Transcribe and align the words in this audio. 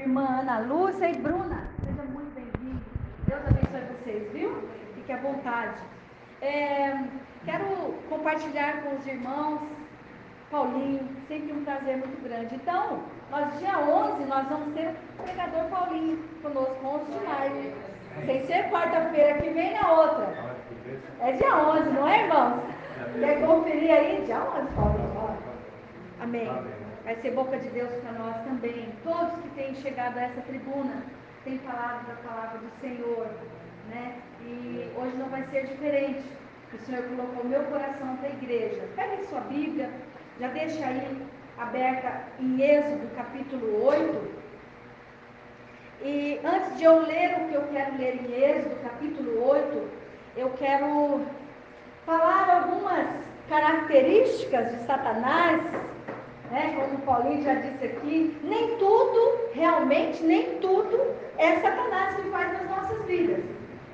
irmã 0.00 0.40
Ana 0.40 0.58
Lúcia 0.60 1.08
e 1.08 1.18
Bruna. 1.18 1.68
Sejam 1.84 2.04
muito 2.06 2.34
bem-vindos. 2.34 2.82
Deus 3.26 3.40
abençoe 3.46 3.96
vocês, 3.96 4.32
viu? 4.32 4.68
Fique 4.94 5.12
à 5.12 5.16
vontade. 5.18 5.80
É, 6.42 6.98
quero 7.44 7.94
compartilhar 8.08 8.82
com 8.82 8.96
os 8.96 9.06
irmãos, 9.06 9.60
Paulinho, 10.50 11.08
sempre 11.28 11.52
um 11.52 11.64
prazer 11.64 11.96
muito 11.98 12.22
grande. 12.22 12.54
Então, 12.54 13.00
nós, 13.30 13.58
dia 13.58 13.78
11, 13.78 14.24
nós 14.24 14.46
vamos 14.48 14.74
ter 14.74 14.94
o 15.18 15.22
pregador 15.22 15.64
Paulinho 15.70 16.18
conosco, 16.42 16.86
11 16.86 17.04
de 17.04 17.26
maio. 17.26 17.74
Sem 18.26 18.46
ser 18.46 18.70
quarta-feira 18.70 19.38
que 19.38 19.50
vem 19.50 19.74
na 19.74 19.90
outra. 19.90 20.56
É 21.20 21.32
dia 21.32 21.56
11, 21.56 21.90
não 21.90 22.08
é, 22.08 22.22
irmãos? 22.24 22.62
Quer 23.18 23.46
conferir 23.46 23.90
aí? 23.90 24.22
Dia 24.24 24.40
11, 24.40 24.72
Paulinho. 24.74 25.04
Amém. 26.20 26.83
Vai 27.04 27.16
ser 27.16 27.32
boca 27.32 27.58
de 27.58 27.68
Deus 27.68 27.92
para 28.00 28.12
nós 28.12 28.36
também. 28.44 28.88
Todos 29.04 29.38
que 29.42 29.48
têm 29.50 29.74
chegado 29.74 30.16
a 30.16 30.22
essa 30.22 30.40
tribuna 30.40 31.02
têm 31.44 31.58
falado 31.58 32.06
da 32.06 32.14
palavra 32.26 32.58
do 32.58 32.70
Senhor. 32.80 33.28
Né? 33.90 34.16
E 34.40 34.90
hoje 34.96 35.14
não 35.16 35.28
vai 35.28 35.44
ser 35.50 35.66
diferente. 35.66 36.24
O 36.72 36.78
Senhor 36.78 37.04
colocou 37.04 37.44
meu 37.44 37.62
coração 37.64 38.16
para 38.16 38.28
a 38.28 38.32
igreja. 38.32 38.82
Pegue 38.96 39.26
sua 39.26 39.40
Bíblia, 39.40 39.90
já 40.40 40.48
deixa 40.48 40.84
aí 40.86 41.22
aberta 41.58 42.22
em 42.40 42.60
Êxodo 42.60 43.14
capítulo 43.14 43.84
8. 43.84 44.44
E 46.02 46.40
antes 46.42 46.76
de 46.78 46.84
eu 46.84 47.00
ler 47.06 47.36
o 47.36 47.48
que 47.48 47.54
eu 47.54 47.68
quero 47.70 47.96
ler 47.98 48.16
em 48.16 48.32
Êxodo 48.32 48.76
capítulo 48.82 49.46
8, 49.46 49.88
eu 50.36 50.50
quero 50.58 51.24
falar 52.04 52.62
algumas 52.62 53.06
características 53.48 54.72
de 54.72 54.86
Satanás, 54.86 55.62
né? 56.54 56.72
como 56.76 56.94
o 56.94 56.98
Paulinho 57.00 57.42
já 57.42 57.54
disse 57.54 57.84
aqui, 57.84 58.38
nem 58.44 58.76
tudo, 58.76 59.50
realmente, 59.52 60.22
nem 60.22 60.58
tudo 60.60 61.14
é 61.36 61.56
Satanás 61.56 62.14
que 62.14 62.30
faz 62.30 62.52
nas 62.52 62.70
nossas 62.70 63.04
vidas. 63.06 63.44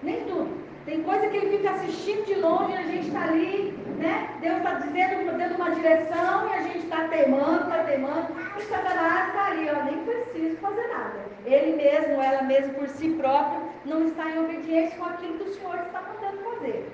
Nem 0.02 0.24
tudo. 0.24 0.60
Tem 0.84 1.02
coisa 1.02 1.26
que 1.28 1.36
ele 1.38 1.56
fica 1.56 1.70
assistindo 1.70 2.26
de 2.26 2.34
longe 2.34 2.74
a 2.74 2.82
gente 2.82 3.08
está 3.08 3.22
ali, 3.24 3.72
né? 3.98 4.28
Deus 4.40 4.58
está 4.58 4.74
dizendo, 4.74 5.38
dando 5.38 5.54
uma 5.56 5.70
direção 5.70 6.48
e 6.48 6.52
a 6.52 6.62
gente 6.62 6.78
está 6.78 7.08
teimando, 7.08 7.62
está 7.62 7.84
teimando. 7.84 8.26
E 8.58 8.62
Satanás 8.62 9.28
está 9.28 9.46
ali, 9.46 9.70
ó, 9.70 9.84
nem 9.84 10.04
preciso 10.04 10.56
fazer 10.58 10.86
nada. 10.88 11.20
Ele 11.46 11.76
mesmo, 11.76 12.20
ela 12.20 12.42
mesmo 12.42 12.74
por 12.74 12.88
si 12.88 13.08
próprio, 13.10 13.62
não 13.86 14.06
está 14.06 14.30
em 14.30 14.38
obediência 14.38 14.98
com 14.98 15.04
aquilo 15.06 15.38
que 15.38 15.50
o 15.50 15.54
Senhor 15.54 15.76
está 15.76 16.02
mandando 16.02 16.42
fazer. 16.50 16.88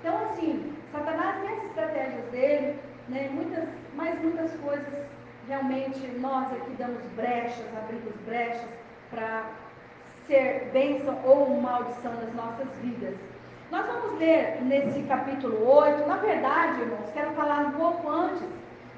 Então, 0.00 0.16
assim, 0.24 0.72
Satanás 0.92 1.40
tem 1.40 1.50
as 1.50 1.64
estratégias 1.64 2.24
dele, 2.30 2.76
né? 3.08 3.28
Muitas, 3.32 3.68
mas 3.94 4.20
muitas 4.20 4.52
coisas 4.60 5.06
realmente 5.48 5.98
nós 6.18 6.52
aqui 6.52 6.70
damos 6.78 7.02
brechas, 7.16 7.64
abrimos 7.76 8.14
brechas 8.26 8.68
para 9.10 9.44
ser 10.26 10.70
bênção 10.72 11.18
ou 11.24 11.60
maldição 11.60 12.12
nas 12.12 12.34
nossas 12.34 12.68
vidas. 12.82 13.14
Nós 13.70 13.86
vamos 13.86 14.18
ler 14.18 14.62
nesse 14.62 15.02
capítulo 15.02 15.66
8, 15.66 16.06
na 16.06 16.16
verdade, 16.16 16.80
irmãos, 16.80 17.10
quero 17.12 17.32
falar 17.32 17.66
um 17.66 17.72
pouco 17.72 18.08
antes 18.08 18.42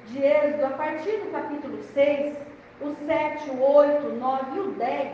de 0.07 0.23
Êxodo, 0.23 0.65
a 0.65 0.69
partir 0.71 1.17
do 1.17 1.31
capítulo 1.31 1.81
6, 1.93 2.35
o 2.81 2.95
7, 3.05 3.49
o 3.49 3.61
8, 3.61 4.07
o 4.07 4.15
9 4.15 4.55
e 4.55 4.59
o 4.59 4.71
10. 4.73 5.11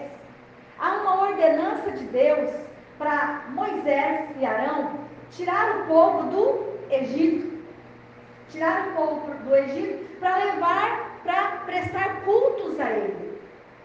Há 0.79 0.91
uma 1.01 1.21
ordenança 1.23 1.91
de 1.91 2.03
Deus 2.05 2.51
para 2.97 3.45
Moisés 3.49 4.29
e 4.39 4.45
Arão 4.45 4.91
tirar 5.31 5.81
o 5.81 5.85
povo 5.87 6.23
do 6.29 6.65
Egito. 6.91 7.56
Tirar 8.49 8.87
o 8.87 8.91
povo 8.93 9.33
do 9.33 9.55
Egito 9.55 10.19
para 10.19 10.37
levar, 10.37 11.19
para 11.23 11.63
prestar 11.65 12.21
cultos 12.23 12.79
a 12.79 12.89
ele 12.91 13.27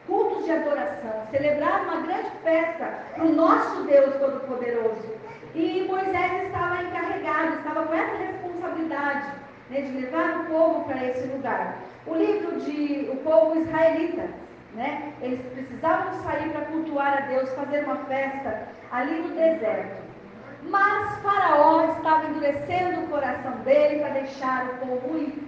cultos 0.06 0.44
de 0.44 0.52
adoração, 0.52 1.26
celebrar 1.30 1.82
uma 1.82 2.02
grande 2.02 2.30
festa 2.42 2.84
para 3.14 3.24
o 3.24 3.32
nosso 3.32 3.84
Deus 3.84 4.14
Todo-Poderoso. 4.16 5.14
E 5.54 5.84
Moisés 5.88 6.44
estava 6.44 6.82
encarregado, 6.82 7.58
estava 7.58 7.86
com 7.86 7.94
essa 7.94 8.16
responsabilidade 8.16 9.26
né, 9.70 9.80
de 9.82 9.92
levar 10.00 10.40
o 10.40 10.44
povo 10.46 10.84
para 10.84 11.04
esse 11.04 11.26
lugar. 11.28 11.78
O 12.06 12.14
livro 12.14 12.60
de 12.60 13.10
o 13.12 13.16
povo 13.18 13.60
israelita, 13.60 14.28
né, 14.74 15.12
eles 15.20 15.40
precisavam 15.52 16.22
sair 16.24 16.50
para 16.50 16.62
cultuar 16.62 17.18
a 17.18 17.26
Deus, 17.26 17.50
fazer 17.50 17.84
uma 17.84 17.96
festa 18.06 18.68
ali 18.90 19.20
no 19.20 19.28
deserto. 19.34 20.01
Mas 20.64 21.18
Faraó 21.22 21.84
estava 21.96 22.26
endurecendo 22.26 23.00
o 23.00 23.08
coração 23.08 23.52
dele 23.64 24.00
para 24.00 24.10
deixar 24.10 24.66
o 24.66 24.86
povo 24.86 25.18
ir. 25.18 25.42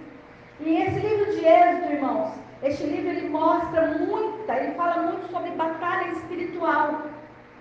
E 0.59 0.81
esse 0.81 0.99
livro 0.99 1.31
de 1.31 1.45
Êxodo, 1.45 1.91
irmãos, 1.91 2.33
este 2.63 2.83
livro 2.85 3.09
ele 3.09 3.29
mostra 3.29 3.87
muita, 3.99 4.53
ele 4.55 4.73
fala 4.75 5.03
muito 5.03 5.31
sobre 5.31 5.51
batalha 5.51 6.11
espiritual 6.11 7.01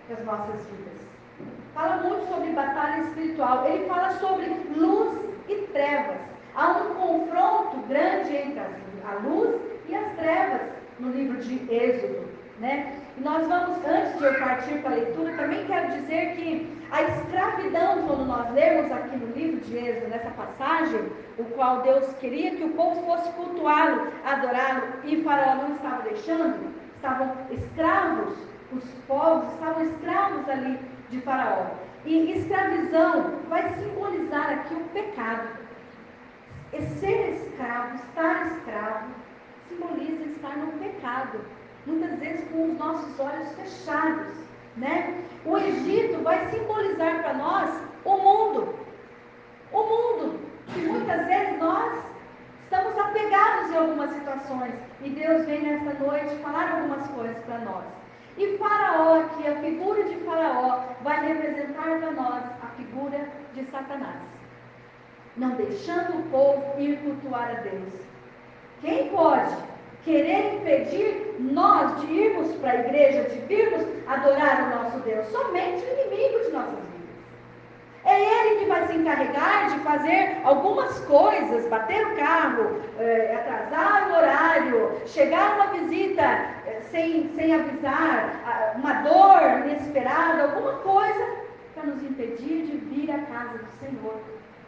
das 0.09 0.25
nossas 0.25 0.65
vidas. 0.67 0.95
Fala 1.75 1.97
muito 1.97 2.29
sobre 2.29 2.51
batalha 2.51 3.03
espiritual. 3.03 3.67
Ele 3.67 3.87
fala 3.87 4.11
sobre 4.13 4.47
luz 4.77 5.19
e 5.49 5.57
trevas. 5.73 6.21
Há 6.55 6.71
um 6.71 6.95
confronto 6.95 7.79
grande 7.89 8.37
entre 8.37 8.61
a 8.61 9.15
luz 9.25 9.61
e 9.89 9.95
as 9.95 10.13
trevas 10.15 10.61
no 11.01 11.11
livro 11.11 11.39
de 11.39 11.55
Êxodo. 11.73 12.29
Né? 12.61 13.01
E 13.19 13.21
nós 13.21 13.47
vamos, 13.49 13.79
antes 13.85 14.17
de 14.17 14.25
eu 14.25 14.39
partir 14.39 14.79
para 14.79 14.93
a 14.93 14.95
leitura, 14.95 15.33
também 15.33 15.67
quero 15.67 15.89
dizer 15.89 16.37
que 16.37 16.84
a 16.95 17.03
escravidão, 17.03 18.07
quando 18.07 18.25
nós 18.25 18.53
lemos 18.53 18.93
aqui 18.93 19.17
no 19.17 19.35
livro 19.35 19.61
de 19.63 19.77
Êxodo, 19.77 20.11
nessa 20.11 20.31
passagem, 20.31 21.11
o 21.37 21.45
qual 21.57 21.83
Deus 21.83 22.07
queria 22.21 22.55
que 22.55 22.63
o 22.63 22.71
povo 22.71 23.05
fosse 23.05 23.33
cultuá-lo, 23.33 24.13
adorá-lo, 24.25 24.85
e 25.03 25.21
Faraó 25.25 25.57
não 25.57 25.75
estava 25.75 26.03
deixando, 26.03 26.73
estavam 26.95 27.33
escravos, 27.51 28.39
os 28.73 28.85
povos 29.09 29.53
estavam 29.55 29.83
escravos 29.83 30.49
ali 30.49 30.79
de 31.11 31.21
Faraó. 31.23 31.67
E 32.05 32.31
escravizão 32.39 33.41
vai 33.49 33.75
simbolizar 33.75 34.53
aqui 34.53 34.75
o 34.75 34.85
pecado. 34.91 35.49
E 36.73 36.81
ser 37.01 37.33
escravo, 37.33 37.97
estar 37.97 38.47
escravo, 38.47 39.09
simboliza 39.69 40.27
estar 40.27 40.57
no 40.59 40.71
pecado. 40.79 41.41
Muitas 41.87 42.21
vezes 42.21 42.49
com 42.51 42.71
os 42.71 42.79
nossos 42.79 43.19
olhos 43.19 43.53
fechados. 43.55 44.44
Né? 44.77 45.23
O 45.45 45.57
Egito 45.57 46.23
vai 46.23 46.49
simbolizar 46.51 47.23
para 47.23 47.35
nós 47.35 47.71
o 48.05 48.17
mundo. 48.17 48.75
O 49.73 49.83
mundo, 49.83 50.41
que 50.73 50.81
muitas 50.81 51.27
vezes 51.27 51.59
nós 51.59 52.03
estamos 52.65 52.99
apegados 52.99 53.71
em 53.71 53.77
algumas 53.77 54.11
situações. 54.11 54.75
E 55.03 55.11
Deus 55.11 55.45
vem 55.47 55.63
nesta 55.63 55.95
noite 56.05 56.37
falar 56.43 56.73
algumas 56.73 57.07
coisas 57.09 57.37
para 57.45 57.59
nós. 57.59 57.85
E 58.37 58.59
Faraó 58.59 59.21
aqui, 59.21 59.47
a 59.47 59.57
figura 59.61 60.03
de 60.05 60.17
Faraó, 60.25 60.81
vai 61.03 61.25
representar 61.27 62.01
para 62.01 62.11
nós 62.11 62.43
a 62.63 62.67
figura 62.77 63.29
de 63.55 63.65
Satanás. 63.67 64.21
Não 65.37 65.51
deixando 65.51 66.19
o 66.19 66.23
povo 66.31 66.81
ir 66.81 66.99
cultuar 66.99 67.51
a 67.51 67.61
Deus. 67.61 67.93
Quem 68.81 69.09
pode 69.11 69.55
querer 70.05 70.57
impedir 70.57 71.37
nós 71.41 72.01
de 72.01 72.13
irmos 72.13 72.55
para 72.57 72.73
a 72.73 72.81
igreja, 72.81 73.23
de 73.31 73.39
virmos 73.47 73.87
adorar 74.07 74.65
o 74.65 74.77
nosso 74.77 74.99
Deus? 75.01 75.27
Somente 75.29 75.83
o 75.85 75.93
inimigo 76.01 76.45
de 76.45 76.51
nossas 76.53 76.75
vidas. 76.75 76.95
É 78.05 78.21
ele 78.21 78.61
que 78.61 78.67
vai 78.67 78.87
se 78.87 78.97
encarregar 78.97 79.71
de 79.71 79.79
fazer 79.81 80.37
algumas 80.45 81.01
coisas, 81.01 81.67
bater 81.69 82.07
o 82.07 82.17
carro, 82.17 82.83
é, 82.99 83.35
atrasar 83.35 84.11
o 84.11 84.17
horário, 84.17 84.93
chegar 85.07 85.57
uma 85.57 85.67
visita 85.69 86.23
é, 86.23 86.83
sem, 86.91 87.31
sem 87.35 87.55
avisar, 87.55 88.75
uma 88.77 88.93
dor 89.03 89.67
inesperada, 89.67 90.43
alguma 90.43 90.75
coisa 90.75 91.45
para 91.75 91.85
nos 91.85 92.03
impedir 92.03 92.67
de 92.67 92.77
vir 92.77 93.11
à 93.11 93.19
casa 93.19 93.59
do 93.59 93.69
Senhor. 93.81 94.21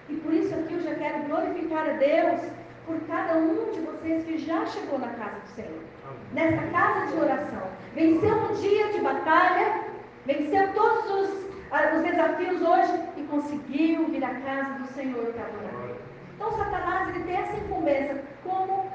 E 0.09 0.15
por 0.15 0.33
isso 0.33 0.55
aqui 0.55 0.75
eu 0.75 0.81
já 0.81 0.95
quero 0.95 1.25
glorificar 1.25 1.89
a 1.89 1.93
Deus 1.93 2.41
por 2.87 3.01
cada 3.09 3.35
um 3.35 3.73
de 3.73 3.81
vocês 3.81 4.25
que 4.25 4.39
já 4.39 4.65
chegou 4.67 4.99
na 4.99 5.09
casa 5.09 5.41
do 5.41 5.49
Senhor. 5.49 5.81
Nessa 6.33 6.63
casa 6.69 7.07
de 7.07 7.19
oração. 7.19 7.69
Venceu 7.95 8.35
um 8.35 8.55
dia 8.55 8.93
de 8.93 9.01
batalha, 9.01 9.85
venceu 10.25 10.73
todos 10.73 11.11
os, 11.11 11.31
os 11.97 12.03
desafios 12.03 12.63
hoje 12.63 13.03
e 13.17 13.23
conseguiu 13.25 14.07
vir 14.07 14.25
à 14.25 14.35
casa 14.41 14.79
do 14.79 14.87
Senhor 14.95 15.33
para 15.33 15.45
adorar. 15.47 15.97
Então 16.37 16.53
Satanás 16.53 17.09
ele 17.09 17.25
tem 17.25 17.37
essa 17.37 17.57
incumbência, 17.57 18.23
como, 18.45 18.93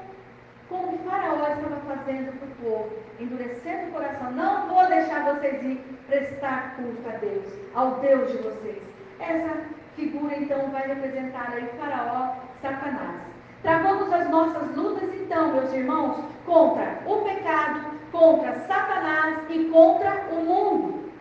como 0.68 0.94
o 0.94 0.98
faraó 1.10 1.48
estava 1.48 1.76
fazendo 1.94 2.38
para 2.38 2.48
o 2.48 2.70
povo, 2.70 2.92
endurecendo 3.20 3.88
o 3.88 3.92
coração. 3.92 4.30
Não 4.30 4.68
vou 4.68 4.86
deixar 4.86 5.34
vocês 5.34 5.62
ir 5.62 5.84
prestar 6.06 6.76
culto 6.76 7.08
a 7.08 7.16
Deus, 7.18 7.44
ao 7.74 8.00
Deus 8.00 8.32
de 8.32 8.38
vocês. 8.38 8.82
Essa 9.20 9.64
figura 9.96 10.34
então 10.36 10.70
vai 10.70 10.86
representar 10.86 11.52
aí 11.52 11.64
o 11.64 11.78
faraó, 11.78 12.36
Satanás. 12.62 13.31
Travamos 13.62 14.12
as 14.12 14.28
nossas 14.28 14.74
lutas, 14.76 15.08
então, 15.14 15.52
meus 15.52 15.72
irmãos, 15.72 16.24
contra 16.44 16.98
o 17.06 17.22
pecado, 17.22 17.92
contra 18.10 18.58
Satanás 18.66 19.38
e 19.48 19.64
contra 19.66 20.26
o 20.32 20.44
mundo. 20.44 21.12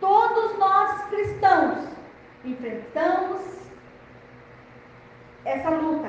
Todos 0.00 0.58
nós 0.58 1.04
cristãos 1.10 1.78
enfrentamos 2.44 3.40
essa 5.44 5.70
luta 5.70 6.08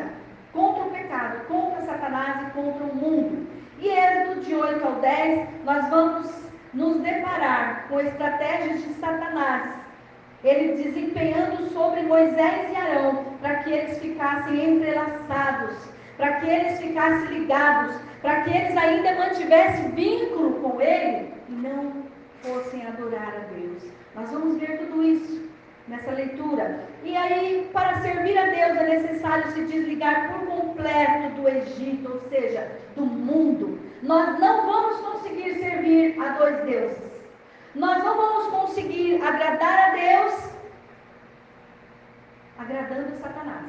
contra 0.53 0.83
o 0.83 0.91
pecado, 0.91 1.45
contra 1.47 1.81
Satanás 1.81 2.47
e 2.47 2.51
contra 2.51 2.83
o 2.85 2.95
mundo. 2.95 3.47
E 3.79 3.89
Êxodo 3.89 4.41
de 4.41 4.55
8 4.55 4.85
ao 4.85 4.93
10, 4.93 5.49
nós 5.65 5.89
vamos 5.89 6.31
nos 6.73 7.01
deparar 7.01 7.87
com 7.89 7.99
estratégias 7.99 8.81
de 8.81 8.93
Satanás. 8.95 9.88
Ele 10.43 10.81
desempenhando 10.81 11.69
sobre 11.73 12.01
Moisés 12.03 12.71
e 12.71 12.75
Arão 12.75 13.25
para 13.41 13.55
que 13.55 13.71
eles 13.71 13.99
ficassem 13.99 14.75
entrelaçados, 14.75 15.75
para 16.17 16.39
que 16.39 16.49
eles 16.49 16.79
ficassem 16.79 17.39
ligados, 17.39 17.95
para 18.21 18.41
que 18.41 18.49
eles 18.49 18.77
ainda 18.77 19.15
mantivessem 19.15 19.91
vínculo 19.91 20.53
com 20.61 20.81
ele 20.81 21.33
e 21.49 21.51
não 21.51 22.03
fossem 22.41 22.85
adorar 22.85 23.33
a 23.35 23.53
Deus. 23.53 23.83
Nós 24.15 24.29
vamos 24.31 24.57
ver 24.57 24.77
tudo 24.79 25.03
isso 25.03 25.49
nessa 25.87 26.11
leitura. 26.11 26.81
E 27.03 27.15
aí, 27.15 27.69
para 27.73 28.01
servir 28.01 28.37
a 28.37 28.45
Deus, 28.45 28.77
é 28.77 28.97
necessário 28.97 29.51
se 29.51 29.63
desligar 29.65 30.31
por 30.31 30.47
completo 30.47 31.41
do 31.41 31.49
Egito, 31.49 32.11
ou 32.11 32.29
seja, 32.29 32.71
do 32.95 33.05
mundo. 33.05 33.79
Nós 34.03 34.39
não 34.39 34.65
vamos 34.65 34.99
conseguir 35.01 35.55
servir 35.55 36.21
a 36.21 36.29
dois 36.37 36.63
deuses. 36.63 37.08
Nós 37.75 38.03
não 38.03 38.17
vamos 38.17 38.47
conseguir 38.47 39.21
agradar 39.21 39.89
a 39.89 39.95
Deus 39.95 40.49
agradando 42.57 43.17
Satanás 43.21 43.65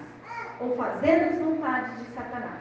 ou 0.61 0.76
fazendo 0.76 1.25
as 1.25 1.38
vontades 1.38 1.99
de 1.99 2.14
Satanás. 2.14 2.61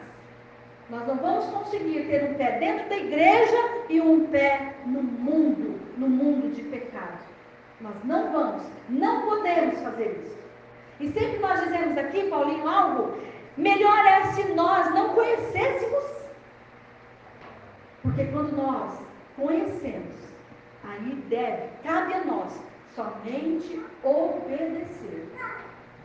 Nós 0.89 1.07
não 1.07 1.15
vamos 1.17 1.45
conseguir 1.45 2.05
ter 2.07 2.23
um 2.23 2.33
pé 2.35 2.59
dentro 2.59 2.89
da 2.89 2.97
igreja 2.97 3.57
e 3.89 4.01
um 4.01 4.27
pé 4.27 4.75
no 4.85 5.03
mundo, 5.03 5.79
no 5.97 6.07
mundo 6.07 6.53
de 6.53 6.63
pecado. 6.63 7.19
Nós 7.81 7.95
não 8.03 8.31
vamos, 8.31 8.63
não 8.89 9.21
podemos 9.21 9.79
fazer 9.81 10.23
isso. 10.23 10.37
E 10.99 11.11
sempre 11.11 11.39
nós 11.39 11.63
dizemos 11.63 11.97
aqui, 11.97 12.27
Paulinho, 12.29 12.67
algo, 12.67 13.17
melhor 13.55 14.05
é 14.05 14.23
se 14.33 14.43
nós 14.53 14.93
não 14.93 15.13
conhecêssemos. 15.13 16.03
Porque 18.01 18.25
quando 18.25 18.55
nós 18.55 18.99
conhecemos, 19.35 20.28
aí 20.89 21.23
deve, 21.29 21.69
cabe 21.83 22.13
a 22.13 22.23
nós 22.25 22.51
somente 22.95 23.83
obedecer. 24.03 25.29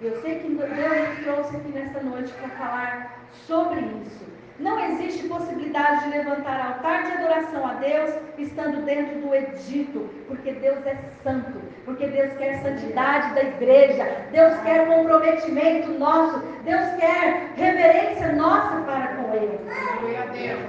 Eu 0.00 0.20
sei 0.20 0.38
que 0.40 0.48
Deus 0.48 0.70
nos 0.70 1.25
trouxe 1.25 1.56
aqui 1.56 1.69
nesta 1.69 2.00
noite 2.02 2.32
para 2.34 2.48
falar 2.50 3.19
sobre 3.46 3.81
isso. 3.81 4.25
Não 4.58 4.78
existe 4.78 5.26
possibilidade 5.26 6.04
de 6.04 6.10
levantar 6.10 6.60
altar 6.60 7.04
de 7.04 7.12
adoração 7.12 7.66
a 7.66 7.75
Deus 7.75 8.14
estando 8.38 8.84
dentro 8.84 9.20
do 9.20 9.34
Egito, 9.34 10.08
porque 10.28 10.52
Deus 10.52 10.86
é 10.86 10.96
santo, 11.25 11.60
porque 11.84 12.06
Deus 12.06 12.32
quer 12.34 12.62
santidade 12.62 13.34
da 13.34 13.42
igreja, 13.42 14.04
Deus 14.31 14.56
quer 14.60 14.86
comprometimento 14.86 15.90
nosso, 15.98 16.38
Deus 16.64 16.84
quer 17.00 17.52
reverência 17.56 18.32
nossa 18.32 18.81
para 18.82 19.16
com 19.16 19.34
Ele. 19.34 19.58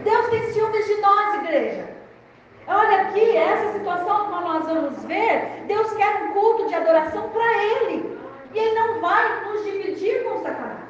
Deus 0.03 0.29
tem 0.29 0.43
ciúmes 0.51 0.87
de 0.87 0.95
nós, 1.01 1.43
igreja. 1.43 1.94
Olha 2.67 3.01
aqui, 3.01 3.37
essa 3.37 3.73
situação 3.73 4.25
que 4.25 4.31
nós 4.31 4.65
vamos 4.65 5.03
ver, 5.05 5.63
Deus 5.67 5.91
quer 5.93 6.23
um 6.23 6.33
culto 6.33 6.67
de 6.67 6.73
adoração 6.73 7.29
para 7.29 7.63
Ele. 7.63 8.17
E 8.53 8.57
Ele 8.57 8.79
não 8.79 9.01
vai 9.01 9.45
nos 9.45 9.63
dividir 9.63 10.23
com 10.23 10.41
Satanás. 10.41 10.85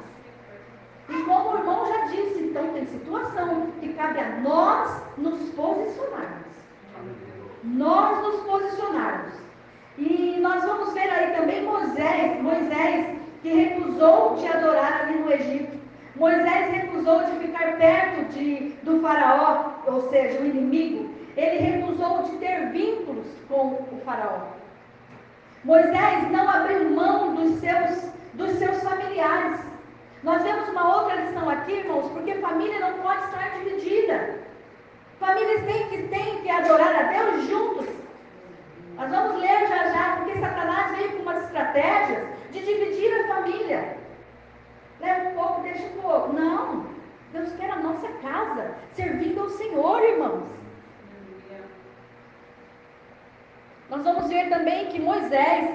E 1.08 1.22
como 1.22 1.50
o 1.50 1.58
irmão 1.58 1.86
já 1.86 2.06
disse, 2.06 2.44
então 2.44 2.68
tem 2.68 2.86
situação 2.86 3.66
que 3.80 3.92
cabe 3.92 4.20
a 4.20 4.28
nós 4.40 5.02
nos 5.18 5.50
posicionarmos. 5.50 6.46
Nós 7.62 8.22
nos 8.22 8.40
posicionarmos. 8.42 9.34
E 9.98 10.38
nós 10.40 10.64
vamos 10.64 10.92
ver 10.94 11.10
aí 11.10 11.34
também 11.34 11.62
Moisés, 11.62 12.42
Moisés 12.42 13.16
que 13.42 13.48
recusou 13.48 14.34
de 14.36 14.46
adorar 14.46 15.02
ali 15.02 15.18
no 15.18 15.32
Egito. 15.32 15.76
Moisés 16.16 16.72
recusou 16.72 17.24
de 17.24 17.32
ficar 17.38 17.76
perto 17.76 18.32
de, 18.32 18.74
do 18.82 19.00
faraó, 19.00 19.72
ou 19.86 20.08
seja, 20.10 20.40
o 20.40 20.46
inimigo. 20.46 21.15
Ele 21.36 21.58
recusou 21.58 22.22
de 22.22 22.36
ter 22.38 22.70
vínculos 22.70 23.26
com 23.48 23.72
o 23.74 24.00
faraó. 24.04 24.40
Moisés 25.64 26.30
não 26.30 26.48
abriu 26.48 26.90
mão 26.90 27.34
dos 27.34 27.60
seus, 27.60 28.10
dos 28.34 28.52
seus 28.52 28.82
familiares. 28.82 29.60
Nós 30.22 30.42
temos 30.42 30.68
uma 30.68 30.96
outra 30.96 31.16
lição 31.16 31.48
aqui, 31.50 31.72
irmãos, 31.72 32.10
porque 32.12 32.34
família 32.36 32.80
não 32.80 32.98
pode 33.02 33.24
estar 33.24 33.50
dividida. 33.58 34.40
Famílias 35.18 35.64
têm 35.64 35.88
que, 35.88 36.08
têm 36.08 36.42
que 36.42 36.50
adorar 36.50 36.94
a 36.94 37.02
Deus 37.02 37.48
juntos. 37.48 37.86
Nós 38.96 39.10
vamos 39.10 39.40
ler 39.40 39.68
já 39.68 39.90
já, 39.90 40.16
porque 40.16 40.40
Satanás 40.40 40.96
veio 40.96 41.12
com 41.12 41.22
umas 41.22 41.44
estratégias 41.44 42.26
de 42.50 42.60
dividir 42.64 43.12
a 43.12 43.34
família. 43.34 43.96
Leva 45.00 45.28
um 45.28 45.34
pouco, 45.34 45.62
deixa 45.62 45.84
um 45.84 46.00
pouco. 46.00 46.32
Não. 46.32 46.86
Deus 47.32 47.52
quer 47.54 47.70
a 47.70 47.76
nossa 47.76 48.08
casa, 48.22 48.74
servindo 48.94 49.40
ao 49.42 49.50
Senhor, 49.50 50.02
irmãos. 50.02 50.44
Nós 53.88 54.02
vamos 54.02 54.28
ver 54.28 54.48
também 54.48 54.86
que 54.86 55.00
Moisés, 55.00 55.70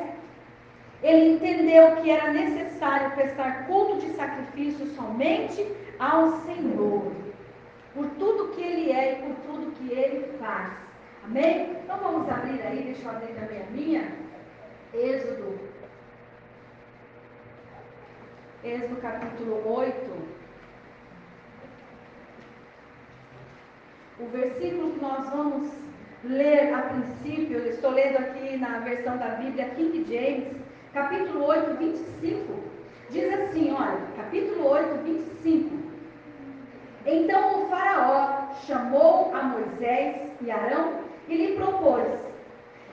ele 1.02 1.34
entendeu 1.34 1.96
que 1.98 2.12
era 2.12 2.34
necessário 2.34 3.12
prestar 3.12 3.66
culto 3.68 4.02
de 4.02 4.12
sacrifício 4.14 4.86
somente 4.96 5.66
ao 5.98 6.42
Senhor, 6.42 7.12
por 7.94 8.10
tudo 8.20 8.54
que 8.54 8.62
Ele 8.62 8.92
é 8.92 9.14
e 9.14 9.16
por 9.24 9.36
tudo 9.46 9.72
que 9.74 9.92
Ele 9.94 10.38
faz. 10.38 10.74
Amém? 11.24 11.78
Então 11.84 11.98
vamos 11.98 12.30
abrir 12.30 12.62
aí, 12.62 12.84
deixa 12.84 13.04
eu 13.04 13.12
abrir 13.12 13.34
também 13.34 13.62
a 13.62 13.72
minha. 13.72 14.12
Êxodo. 14.94 15.60
Êxodo 18.64 19.02
capítulo 19.02 19.64
8. 19.66 20.12
O 24.20 24.28
versículo 24.28 24.92
que 24.94 25.02
nós 25.02 25.30
vamos 25.30 25.81
ler 26.24 26.74
a 26.74 26.82
princípio, 26.84 27.58
eu 27.58 27.72
estou 27.72 27.92
lendo 27.92 28.18
aqui 28.18 28.58
na 28.58 28.80
versão 28.80 29.18
da 29.18 29.30
Bíblia 29.30 29.66
King 29.76 30.06
James 30.08 30.62
capítulo 30.94 31.46
8, 31.46 31.78
25, 31.78 32.54
diz 33.10 33.34
assim: 33.34 33.72
olha, 33.72 33.98
capítulo 34.18 34.68
8, 34.68 35.04
25. 35.04 35.82
Então 37.06 37.64
o 37.64 37.70
Faraó 37.70 38.54
chamou 38.68 39.34
a 39.34 39.44
Moisés 39.44 40.32
e 40.42 40.52
Arão 40.52 41.00
e 41.28 41.36
lhe 41.36 41.56
propôs: 41.56 42.08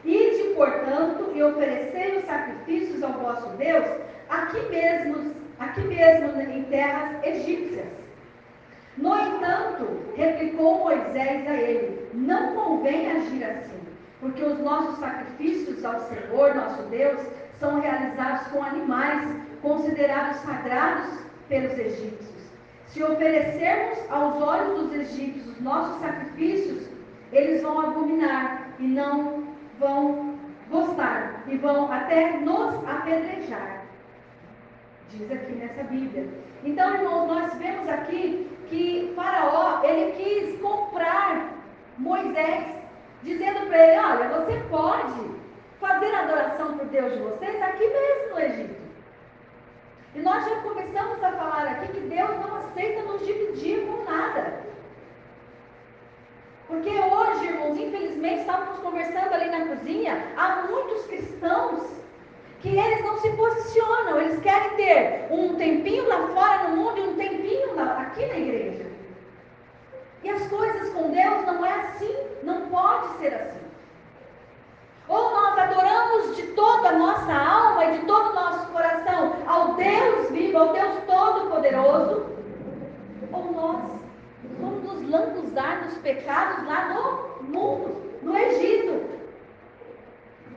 Ide, 0.05 0.55
portanto, 0.55 1.33
e 1.35 1.43
oferecei 1.43 2.17
os 2.17 2.25
sacrifícios 2.25 3.03
ao 3.03 3.13
vosso 3.13 3.49
Deus 3.57 3.85
aqui 4.29 4.61
mesmo, 4.71 5.35
aqui 5.59 5.81
mesmo 5.83 6.41
em 6.41 6.63
terras 6.65 7.23
egípcias. 7.25 7.87
No 8.99 9.17
entanto, 9.17 9.87
replicou 10.17 10.81
Moisés 10.81 11.47
a 11.47 11.55
ele: 11.55 12.11
Não 12.15 12.55
convém 12.55 13.11
agir 13.13 13.45
assim, 13.45 13.81
porque 14.21 14.43
os 14.43 14.59
nossos 14.59 14.99
sacrifícios 14.99 15.85
ao 15.85 16.01
Senhor, 16.01 16.55
nosso 16.55 16.83
Deus, 16.85 17.21
são 17.61 17.81
realizados 17.81 18.49
com 18.49 18.63
animais 18.63 19.29
considerados 19.63 20.39
sagrados 20.39 21.19
pelos 21.49 21.79
egípcios. 21.79 22.39
Se 22.89 23.03
oferecermos 23.03 23.99
aos 24.11 24.43
olhos 24.43 24.81
dos 24.81 24.93
egípcios 24.95 25.47
os 25.47 25.61
nossos 25.61 26.01
sacrifícios, 26.01 26.89
eles 27.33 27.63
vão 27.63 27.81
abominar 27.81 28.69
e 28.81 28.87
não 28.87 29.45
vão 29.79 30.35
gostar 30.71 31.45
e 31.47 31.57
vão 31.57 31.91
até 31.93 32.39
nos 32.39 32.75
apedrejar. 32.89 33.85
Diz 35.11 35.31
aqui 35.31 35.53
nessa 35.53 35.85
Bíblia. 35.85 36.29
Então, 36.65 36.95
irmãos, 36.95 37.29
nós 37.29 37.55
vemos 37.55 37.89
aqui 37.89 38.58
que 38.69 39.13
Faraó, 39.15 39.83
ele 39.83 40.13
quis 40.13 40.61
comprar 40.61 41.53
Moisés, 41.97 42.65
dizendo 43.23 43.67
para 43.67 43.87
ele: 43.87 44.01
Olha, 44.01 44.29
você 44.29 44.61
pode 44.71 45.31
fazer 45.81 46.15
adoração 46.15 46.77
por 46.77 46.87
Deus 46.87 47.13
de 47.13 47.19
vocês 47.21 47.63
aqui 47.63 47.87
mesmo 47.87 48.35
no 48.35 48.41
Egito. 48.41 48.79
E 50.15 50.21
nós 50.21 50.45
já 50.45 50.61
começamos 50.63 51.23
a 51.23 51.33
falar 51.33 51.67
aqui 51.69 51.93
que 51.93 52.01
Deus 52.01 52.31
não 52.41 52.57
aceita 52.57 53.03
nos 53.03 53.25
dividir 53.25 53.87
com 53.87 54.05
nada. 54.05 54.61
Porque 56.67 56.91
hoje, 56.91 57.47
irmãos, 57.47 57.79
infelizmente, 57.79 58.41
estávamos 58.41 58.79
conversando 58.81 59.33
ali 59.33 59.51
na 59.51 59.67
cozinha, 59.67 60.33
há 60.37 60.67
muitos 60.69 61.07
cristãos 61.07 61.99
que 62.61 62.77
eles 62.77 63.05
não 63.05 63.19
se 63.19 63.31
posicionam, 63.31 64.21
eles 64.21 64.41
querem 64.41 64.71
ter 64.71 65.29
um 65.31 65.55
tempinho 65.55 66.09
lá 66.09 66.29
fora 66.29 66.69
no 66.69 66.77
mundo 66.77 66.99
e 66.99 67.03
um 67.03 67.17
tempinho 67.17 67.77
lá, 67.77 68.03
aqui 68.03 68.27
na 68.27 68.37
igreja. 68.37 68.87
E 70.25 70.31
as 70.31 70.47
coisas 70.49 70.91
com 70.93 71.11
Deus 71.11 71.47
não 71.47 71.65
é 71.65 71.73
assim, 71.73 72.17
não 72.43 72.63
pode 72.63 73.19
ser 73.19 73.35
assim. 73.35 73.59
Ou 75.07 75.31
nós 75.31 75.59
adoramos 75.59 76.37
de 76.37 76.43
toda 76.49 76.89
a 76.89 76.99
nossa 76.99 77.33
alma 77.33 77.85
e 77.85 77.99
de 77.99 78.07
todo 78.07 78.31
o 78.31 78.35
nosso 78.35 78.67
coração 78.73 79.37
ao 79.47 79.75
Deus 79.75 80.31
vivo, 80.31 80.59
ao 80.59 80.73
Deus 80.73 80.99
Todo-Poderoso, 81.07 82.27
ou 83.33 83.53
nós 83.53 83.81
vamos 84.61 84.83
nos 84.83 85.11
lambuzar 85.11 85.85
nos 85.85 85.97
pecados 85.99 86.67
lá 86.67 86.89
no 86.89 87.45
mundo, 87.45 87.97
no 88.23 88.37
Egito. 88.37 89.18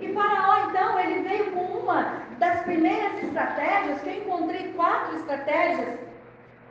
E 0.01 0.12
Faraó, 0.13 0.67
então, 0.67 1.00
ele 1.00 1.22
veio 1.22 1.51
com 1.51 1.62
uma 1.62 2.24
das 2.39 2.62
primeiras 2.62 3.24
estratégias, 3.24 4.01
que 4.01 4.10
eu 4.10 4.15
encontrei 4.15 4.74
quatro 4.74 5.15
estratégias 5.17 6.00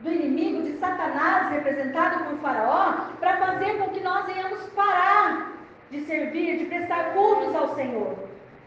do 0.00 0.10
inimigo, 0.10 0.64
de 0.64 0.76
Satanás, 0.78 1.52
representado 1.52 2.24
por 2.24 2.38
Faraó, 2.38 3.06
para 3.20 3.36
fazer 3.36 3.78
com 3.78 3.90
que 3.90 4.00
nós 4.00 4.26
venhamos 4.26 4.66
parar 4.70 5.52
de 5.92 6.00
servir, 6.06 6.58
de 6.58 6.64
prestar 6.64 7.12
cultos 7.12 7.54
ao 7.54 7.74
Senhor. 7.76 8.16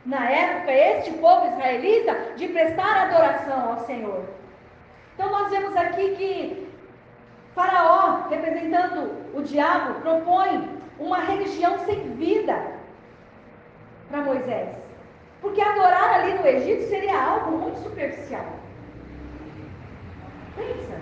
Na 0.06 0.30
época, 0.30 0.72
este 0.72 1.12
povo 1.12 1.48
israelita, 1.48 2.16
de 2.38 2.48
prestar 2.48 3.08
adoração 3.08 3.74
ao 3.74 3.86
Senhor. 3.86 4.24
Então, 5.16 5.30
nós 5.30 5.50
vemos 5.50 5.76
aqui 5.76 6.16
que 6.16 6.68
Faraó, 7.54 8.28
representando 8.30 9.12
o 9.34 9.42
diabo, 9.42 10.00
propõe 10.02 10.70
uma 11.00 11.20
religião 11.20 11.80
sem 11.80 12.16
vida 12.16 12.83
para 14.14 14.22
Moisés. 14.22 14.70
Porque 15.42 15.60
adorar 15.60 16.20
ali 16.20 16.36
no 16.36 16.46
Egito 16.46 16.88
seria 16.88 17.20
algo 17.20 17.58
muito 17.58 17.80
superficial. 17.80 18.46
Pensa, 20.56 21.02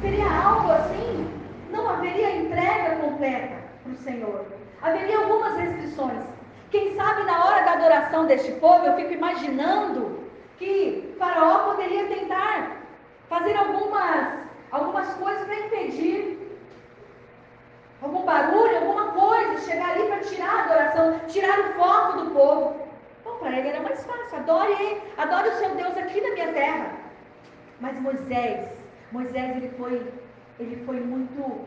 seria 0.00 0.24
algo 0.24 0.72
assim, 0.72 1.30
não 1.70 1.86
haveria 1.86 2.34
entrega 2.34 2.96
completa 2.96 3.56
para 3.82 3.92
o 3.92 3.96
Senhor. 3.96 4.46
Haveria 4.80 5.18
algumas 5.18 5.58
restrições. 5.58 6.22
Quem 6.70 6.96
sabe 6.96 7.24
na 7.24 7.44
hora 7.44 7.62
da 7.62 7.72
adoração 7.74 8.26
deste 8.26 8.52
povo, 8.52 8.86
eu 8.86 8.96
fico 8.96 9.12
imaginando 9.12 10.18
que 10.58 11.14
Faraó 11.18 11.72
poderia 11.72 12.06
tentar 12.06 12.78
fazer 13.28 13.54
algumas, 13.54 14.28
algumas 14.72 15.08
coisas 15.14 15.44
para 15.44 15.60
impedir 15.60 16.45
algum 18.02 18.24
barulho, 18.24 18.76
alguma 18.76 19.12
coisa, 19.12 19.60
chegar 19.60 19.90
ali 19.90 20.06
para 20.08 20.20
tirar 20.20 20.48
a 20.48 20.64
adoração, 20.64 21.20
tirar 21.28 21.58
o 21.60 21.72
foco 21.74 22.24
do 22.24 22.30
povo. 22.30 22.76
Bom, 23.24 23.38
para 23.38 23.58
ele 23.58 23.68
era 23.68 23.80
mais 23.80 24.04
fácil, 24.04 24.38
adore 24.38 25.02
adore 25.16 25.48
o 25.48 25.58
seu 25.58 25.74
Deus 25.74 25.96
aqui 25.96 26.20
na 26.20 26.30
minha 26.30 26.52
terra. 26.52 26.90
Mas 27.80 28.00
Moisés, 28.00 28.68
Moisés 29.12 29.56
ele 29.56 29.68
foi, 29.78 30.12
ele 30.58 30.76
foi 30.84 31.00
muito 31.00 31.60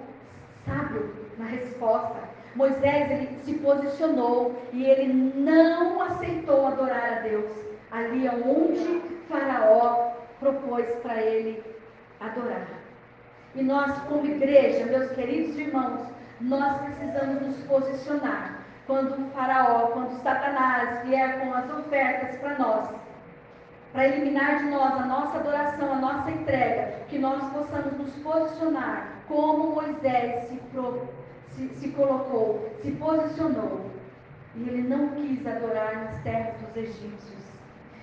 sábio 0.66 1.14
na 1.38 1.46
resposta. 1.46 2.18
Moisés 2.56 3.12
ele 3.12 3.40
se 3.44 3.54
posicionou 3.56 4.56
e 4.74 4.84
ele 4.86 5.14
não 5.14 6.02
aceitou 6.02 6.68
adorar 6.68 7.18
a 7.18 7.20
Deus 7.20 7.52
ali 7.92 8.28
onde 8.30 9.02
Faraó 9.28 10.14
propôs 10.40 10.86
para 11.02 11.22
ele 11.22 11.64
adorar. 12.20 12.68
E 13.56 13.64
nós, 13.64 13.98
como 14.04 14.26
igreja, 14.26 14.86
meus 14.86 15.12
queridos 15.12 15.58
irmãos, 15.58 16.08
nós 16.42 16.82
precisamos 16.82 17.42
nos 17.42 17.58
posicionar 17.64 18.60
quando 18.88 19.12
o 19.12 19.30
Faraó, 19.32 19.88
quando 19.88 20.22
Satanás 20.24 21.06
vier 21.06 21.40
com 21.40 21.54
as 21.54 21.70
ofertas 21.70 22.40
para 22.40 22.58
nós, 22.58 22.90
para 23.92 24.08
eliminar 24.08 24.60
de 24.60 24.66
nós 24.66 24.94
a 24.94 25.06
nossa 25.06 25.38
adoração, 25.38 25.92
a 25.92 25.98
nossa 25.98 26.32
entrega, 26.32 26.94
que 27.08 27.18
nós 27.18 27.44
possamos 27.52 27.98
nos 27.98 28.16
posicionar 28.16 29.20
como 29.28 29.76
Moisés 29.76 30.48
se, 30.48 30.56
pro, 30.72 31.08
se, 31.56 31.70
se 31.76 31.90
colocou, 31.90 32.70
se 32.82 32.92
posicionou. 32.92 33.90
E 34.56 34.68
ele 34.68 34.88
não 34.88 35.10
quis 35.10 35.46
adorar 35.46 36.06
nas 36.06 36.24
terras 36.24 36.56
dos 36.62 36.76
egípcios. 36.76 37.44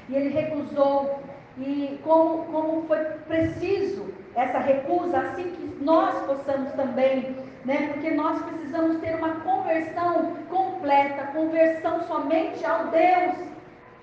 E 0.08 0.14
ele 0.14 0.28
recusou. 0.28 1.22
E 1.58 1.98
como, 2.04 2.44
como 2.44 2.86
foi 2.86 2.98
preciso 3.26 4.06
essa 4.34 4.58
recusa, 4.58 5.18
assim 5.18 5.50
que 5.50 5.82
nós 5.82 6.14
possamos 6.26 6.70
também, 6.72 7.36
né? 7.66 7.90
Porque 7.92 8.12
nós 8.12 8.40
precisamos 8.42 9.00
ter 9.00 9.16
uma 9.16 9.40
conversão 9.40 10.36
completa, 10.48 11.32
conversão 11.34 12.00
somente 12.02 12.64
ao 12.64 12.86
Deus 12.86 13.34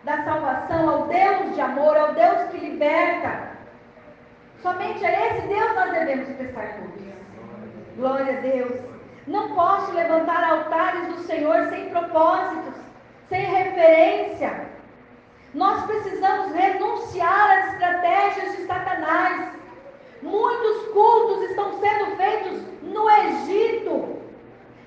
da 0.04 0.22
salvação, 0.24 0.90
ao 0.90 1.08
Deus 1.08 1.56
de 1.56 1.62
amor, 1.62 1.96
ao 1.96 2.14
Deus 2.14 2.50
que 2.52 2.58
liberta. 2.58 3.54
Somente 4.62 5.04
a 5.06 5.28
esse 5.28 5.48
Deus 5.48 5.76
nós 5.76 5.92
devemos 5.92 6.30
prestar 6.36 6.68
culto. 6.74 7.04
Glória 7.96 8.38
a 8.38 8.42
Deus. 8.42 8.82
Não 9.28 9.56
posso 9.56 9.94
levantar 9.94 10.44
altares 10.44 11.08
do 11.08 11.20
Senhor 11.24 11.70
sem 11.70 11.90
propósitos, 11.90 12.76
sem 13.30 13.46
referência. 13.46 14.68
Nós 15.54 15.86
precisamos 15.86 16.54
renunciar 16.54 17.60
às 17.60 17.74
estratégias 17.74 18.58
de 18.58 18.66
Satanás. 18.66 19.54
Muitos 20.24 20.88
cultos 20.94 21.50
estão 21.50 21.80
sendo 21.80 22.16
feitos 22.16 22.62
no 22.82 23.10
Egito 23.10 24.22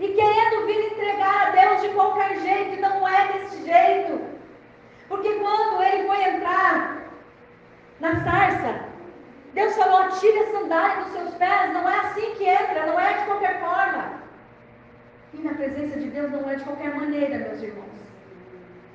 e 0.01 0.09
querendo 0.09 0.67
vir 0.67 0.93
entregar 0.93 1.49
a 1.49 1.51
Deus 1.51 1.83
de 1.83 1.89
qualquer 1.91 2.41
jeito, 2.41 2.77
e 2.77 2.81
não 2.81 3.07
é 3.07 3.33
desse 3.33 3.63
jeito. 3.65 4.21
Porque 5.09 5.35
quando 5.35 5.83
ele 5.83 6.07
foi 6.07 6.23
entrar 6.25 7.03
na 8.01 8.25
sarça, 8.25 8.81
Deus 9.53 9.75
falou: 9.77 10.09
tire 10.19 10.39
a 10.39 10.53
sandália 10.53 11.05
dos 11.05 11.13
seus 11.13 11.35
pés. 11.35 11.73
Não 11.75 11.89
é 11.89 11.99
assim 11.99 12.35
que 12.37 12.45
entra, 12.45 12.87
não 12.87 12.99
é 12.99 13.19
de 13.19 13.25
qualquer 13.27 13.61
forma. 13.61 14.23
E 15.35 15.39
na 15.39 15.53
presença 15.53 16.01
de 16.01 16.09
Deus 16.09 16.33
não 16.33 16.49
é 16.49 16.57
de 16.57 16.65
qualquer 16.65 16.95
maneira, 16.95 17.39
meus 17.39 17.63
irmãos. 17.63 17.87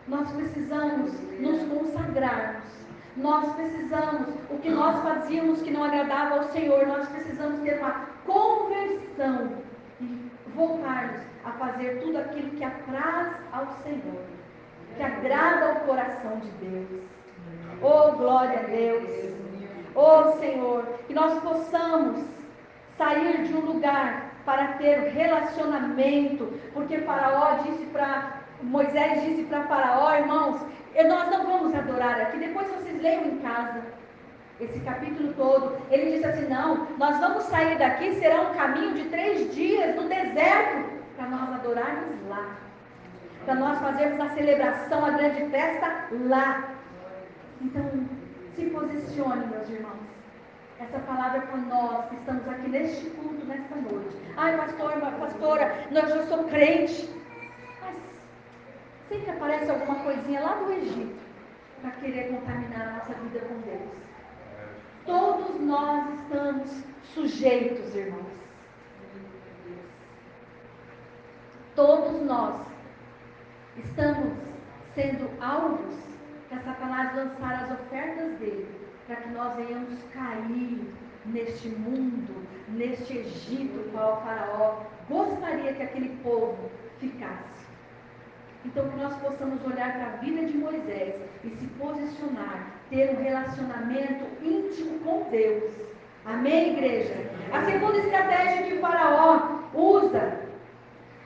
Nós 0.08 0.32
precisamos 0.32 1.14
nos 1.40 1.62
consagrarmos. 1.70 2.81
Nós 3.18 3.54
precisamos, 3.54 4.28
o 4.50 4.58
que 4.60 4.70
nós 4.70 5.02
fazíamos 5.04 5.62
que 5.62 5.72
não 5.72 5.84
agradava 5.84 6.36
ao 6.36 6.44
Senhor, 6.52 6.88
nós 6.88 7.08
precisamos 7.10 7.60
ter 7.62 7.80
uma 7.80 8.08
conversão 8.26 9.52
e 10.00 10.32
voltarmos 10.56 11.20
a 11.44 11.52
fazer 11.52 12.00
tudo 12.02 12.20
aquilo 12.20 12.52
que 12.52 12.64
apraz 12.64 13.34
ao 13.52 13.68
Senhor, 13.84 14.22
que 14.96 15.04
agrada 15.04 15.66
ao 15.66 15.76
coração 15.82 16.40
de 16.40 16.50
Deus. 16.66 17.02
Oh, 17.82 18.12
glória 18.14 18.60
a 18.60 18.64
Deus! 18.64 19.34
Oh, 19.94 20.40
Senhor, 20.40 20.84
que 21.08 21.14
nós 21.14 21.38
possamos 21.42 22.24
sair 22.98 23.44
de 23.44 23.54
um 23.54 23.62
lugar 23.62 24.32
para 24.46 24.74
ter 24.74 25.10
relacionamento, 25.10 26.54
porque 26.74 27.00
Faraó 27.00 27.64
disse 27.64 27.86
para 27.88 28.42
Moisés 28.64 29.24
disse 29.24 29.44
para 29.44 29.64
Faraó, 29.64 30.14
irmãos, 30.16 30.62
nós 31.08 31.30
não 31.32 31.46
vamos 31.46 31.74
adorar 31.74 32.20
aqui, 32.22 32.38
depois 32.38 32.68
vocês 32.68 33.02
leiam 33.02 33.26
em 33.26 33.38
casa 33.40 33.82
esse 34.60 34.80
capítulo 34.82 35.34
todo. 35.34 35.78
Ele 35.90 36.12
disse 36.12 36.26
assim: 36.26 36.48
não, 36.48 36.88
nós 36.98 37.20
vamos 37.20 37.44
sair 37.46 37.78
daqui, 37.78 38.14
será 38.16 38.42
um 38.42 38.54
caminho 38.54 38.94
de 38.94 39.06
três 39.06 39.54
dias 39.54 39.96
no 39.96 40.08
deserto, 40.08 41.02
para 41.16 41.28
nós 41.28 41.54
adorarmos 41.54 42.28
lá, 42.30 42.58
para 43.46 43.56
nós 43.56 43.80
fazermos 43.80 44.20
a 44.20 44.30
celebração, 44.30 45.06
a 45.06 45.12
grande 45.12 45.46
festa 45.50 46.08
lá. 46.28 46.70
Então, 47.62 47.84
se 48.56 48.66
posicione, 48.66 49.46
meus 49.48 49.70
irmãos. 49.70 50.02
Essa 50.80 50.98
palavra 51.00 51.38
é 51.38 51.42
para 51.42 51.58
nós 51.58 52.10
que 52.10 52.16
estamos 52.16 52.48
aqui 52.48 52.70
neste 52.70 53.06
culto, 53.12 53.46
nesta 53.46 53.76
noite. 53.76 54.18
Ai, 54.36 54.58
pastor, 54.58 54.94
pastora, 55.20 55.76
eu 55.92 56.08
já 56.08 56.26
sou 56.26 56.46
crente. 56.46 57.21
Sempre 59.12 59.32
aparece 59.32 59.70
alguma 59.70 59.96
coisinha 59.96 60.40
lá 60.40 60.54
do 60.54 60.72
Egito 60.72 61.20
para 61.82 61.92
querer 61.92 62.30
contaminar 62.30 62.88
a 62.88 62.92
nossa 62.94 63.14
vida 63.16 63.40
com 63.42 63.60
Deus. 63.60 63.92
Todos 65.06 65.60
nós 65.60 66.14
estamos 66.18 66.84
sujeitos, 67.04 67.94
irmãos. 67.94 68.32
Todos 71.76 72.22
nós 72.22 72.62
estamos 73.84 74.34
sendo 74.96 75.30
alvos 75.44 75.94
para 76.48 76.62
Satanás 76.62 77.14
lançar 77.14 77.66
as 77.66 77.72
ofertas 77.82 78.40
dele, 78.40 78.66
para 79.08 79.18
que 79.18 79.30
nós 79.32 79.58
venhamos 79.58 80.00
cair 80.14 80.90
neste 81.26 81.68
mundo, 81.68 82.48
neste 82.70 83.18
Egito, 83.18 83.92
qual 83.92 84.14
o 84.14 84.22
faraó 84.22 84.84
gostaria 85.10 85.74
que 85.74 85.84
aquele 85.84 86.16
povo 86.24 86.72
ficasse. 86.98 87.61
Então, 88.66 88.90
que 88.90 88.98
nós 88.98 89.16
possamos 89.16 89.66
olhar 89.66 89.94
para 89.94 90.06
a 90.06 90.16
vida 90.18 90.46
de 90.46 90.58
Moisés 90.58 91.16
e 91.44 91.50
se 91.50 91.68
posicionar, 91.80 92.68
ter 92.90 93.10
um 93.12 93.24
relacionamento 93.24 94.26
íntimo 94.44 95.00
com 95.00 95.30
Deus. 95.32 95.72
Amém, 96.26 96.74
igreja? 96.74 97.16
A 97.52 97.64
segunda 97.66 97.98
estratégia 97.98 98.68
que 98.68 98.74
o 98.76 98.80
Faraó 98.80 99.62
usa 99.74 100.40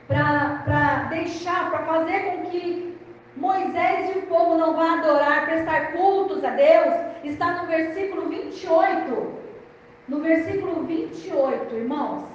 para 0.07 1.07
deixar, 1.09 1.69
para 1.69 1.79
fazer 1.79 2.19
com 2.21 2.49
que 2.49 2.97
Moisés 3.35 4.15
e 4.15 4.19
o 4.19 4.27
povo 4.27 4.57
não 4.57 4.73
vão 4.73 4.99
adorar, 4.99 5.45
prestar 5.45 5.91
cultos 5.91 6.43
a 6.43 6.51
Deus, 6.51 6.93
está 7.23 7.61
no 7.61 7.67
versículo 7.67 8.29
28. 8.29 9.45
No 10.07 10.19
versículo 10.21 10.83
28, 10.83 11.75
irmãos, 11.75 12.25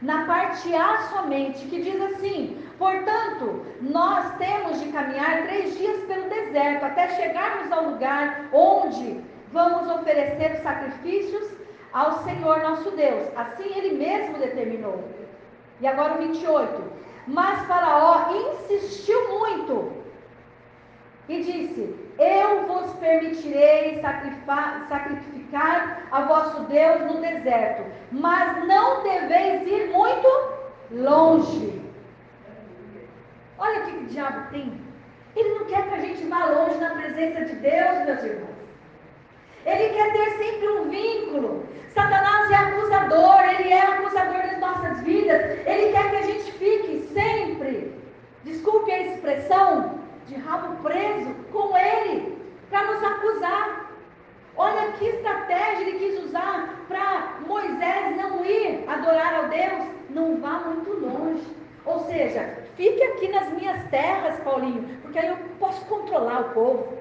na 0.00 0.24
parte 0.24 0.74
A 0.74 1.08
somente, 1.12 1.66
que 1.66 1.82
diz 1.82 2.00
assim: 2.00 2.58
Portanto, 2.80 3.66
nós 3.82 4.36
temos 4.38 4.80
de 4.80 4.90
caminhar 4.90 5.42
três 5.42 5.76
dias 5.76 6.02
pelo 6.04 6.30
deserto, 6.30 6.82
até 6.82 7.08
chegarmos 7.10 7.70
ao 7.70 7.90
lugar 7.90 8.48
onde 8.54 9.20
vamos 9.52 9.86
oferecer 9.96 10.52
os 10.52 10.62
sacrifícios 10.62 11.46
ao 11.92 12.22
Senhor 12.24 12.60
nosso 12.60 12.90
Deus. 12.92 13.28
Assim 13.36 13.70
ele 13.76 13.98
mesmo 13.98 14.38
determinou. 14.38 15.04
E 15.78 15.86
agora 15.86 16.14
o 16.14 16.18
28. 16.26 16.82
Mas 17.26 17.66
Faraó 17.66 18.30
insistiu 18.32 19.28
muito 19.28 19.92
e 21.28 21.42
disse: 21.42 21.94
Eu 22.18 22.66
vos 22.66 22.94
permitirei 22.94 24.00
sacrificar 24.88 26.08
a 26.10 26.22
vosso 26.22 26.62
Deus 26.62 27.02
no 27.02 27.20
deserto, 27.20 27.84
mas 28.10 28.66
não 28.66 29.02
deveis 29.02 29.68
ir 29.68 29.90
muito 29.92 30.28
longe. 30.92 31.79
Olha 33.60 33.80
o 33.80 33.84
que 33.84 33.96
o 33.98 34.06
diabo 34.06 34.50
tem. 34.50 34.72
Ele 35.36 35.58
não 35.58 35.66
quer 35.66 35.86
que 35.86 35.94
a 35.94 36.00
gente 36.00 36.26
vá 36.26 36.46
longe 36.46 36.78
na 36.78 36.90
presença 36.90 37.44
de 37.44 37.54
Deus, 37.56 38.04
meus 38.06 38.24
irmãos. 38.24 38.56
Ele 39.66 39.94
quer 39.94 40.12
ter 40.12 40.30
sempre 40.38 40.68
um 40.68 40.88
vínculo. 40.88 41.66
Satanás 41.94 42.50
é 42.50 42.54
acusador, 42.54 43.44
ele 43.58 43.70
é 43.70 43.82
acusador 43.82 44.42
das 44.42 44.58
nossas 44.58 45.00
vidas. 45.02 45.42
Ele 45.66 45.92
quer 45.92 46.10
que 46.10 46.16
a 46.16 46.22
gente 46.22 46.52
fique 46.52 47.08
sempre, 47.12 47.94
desculpe 48.44 48.90
a 48.90 49.02
expressão, 49.02 50.00
de 50.26 50.36
rabo 50.36 50.82
preso 50.82 51.34
com 51.52 51.76
ele, 51.76 52.38
para 52.70 52.86
nos 52.86 53.04
acusar. 53.04 53.90
Olha 54.56 54.92
que 54.92 55.04
estratégia 55.04 55.82
ele 55.82 55.98
quis 55.98 56.24
usar 56.24 56.84
para 56.88 57.40
Moisés 57.46 58.16
não 58.16 58.42
ir 58.44 58.84
adorar 58.88 59.34
ao 59.34 59.48
Deus. 59.48 59.86
Não 60.08 60.40
vá 60.40 60.60
muito 60.60 60.92
longe. 60.92 61.46
Ou 61.84 62.00
seja, 62.06 62.58
fique 62.80 63.02
aqui 63.02 63.28
nas 63.28 63.52
minhas 63.52 63.84
terras, 63.90 64.40
Paulinho, 64.40 64.88
porque 65.02 65.18
aí 65.18 65.28
eu 65.28 65.36
posso 65.58 65.84
controlar 65.84 66.40
o 66.40 66.54
povo. 66.54 66.98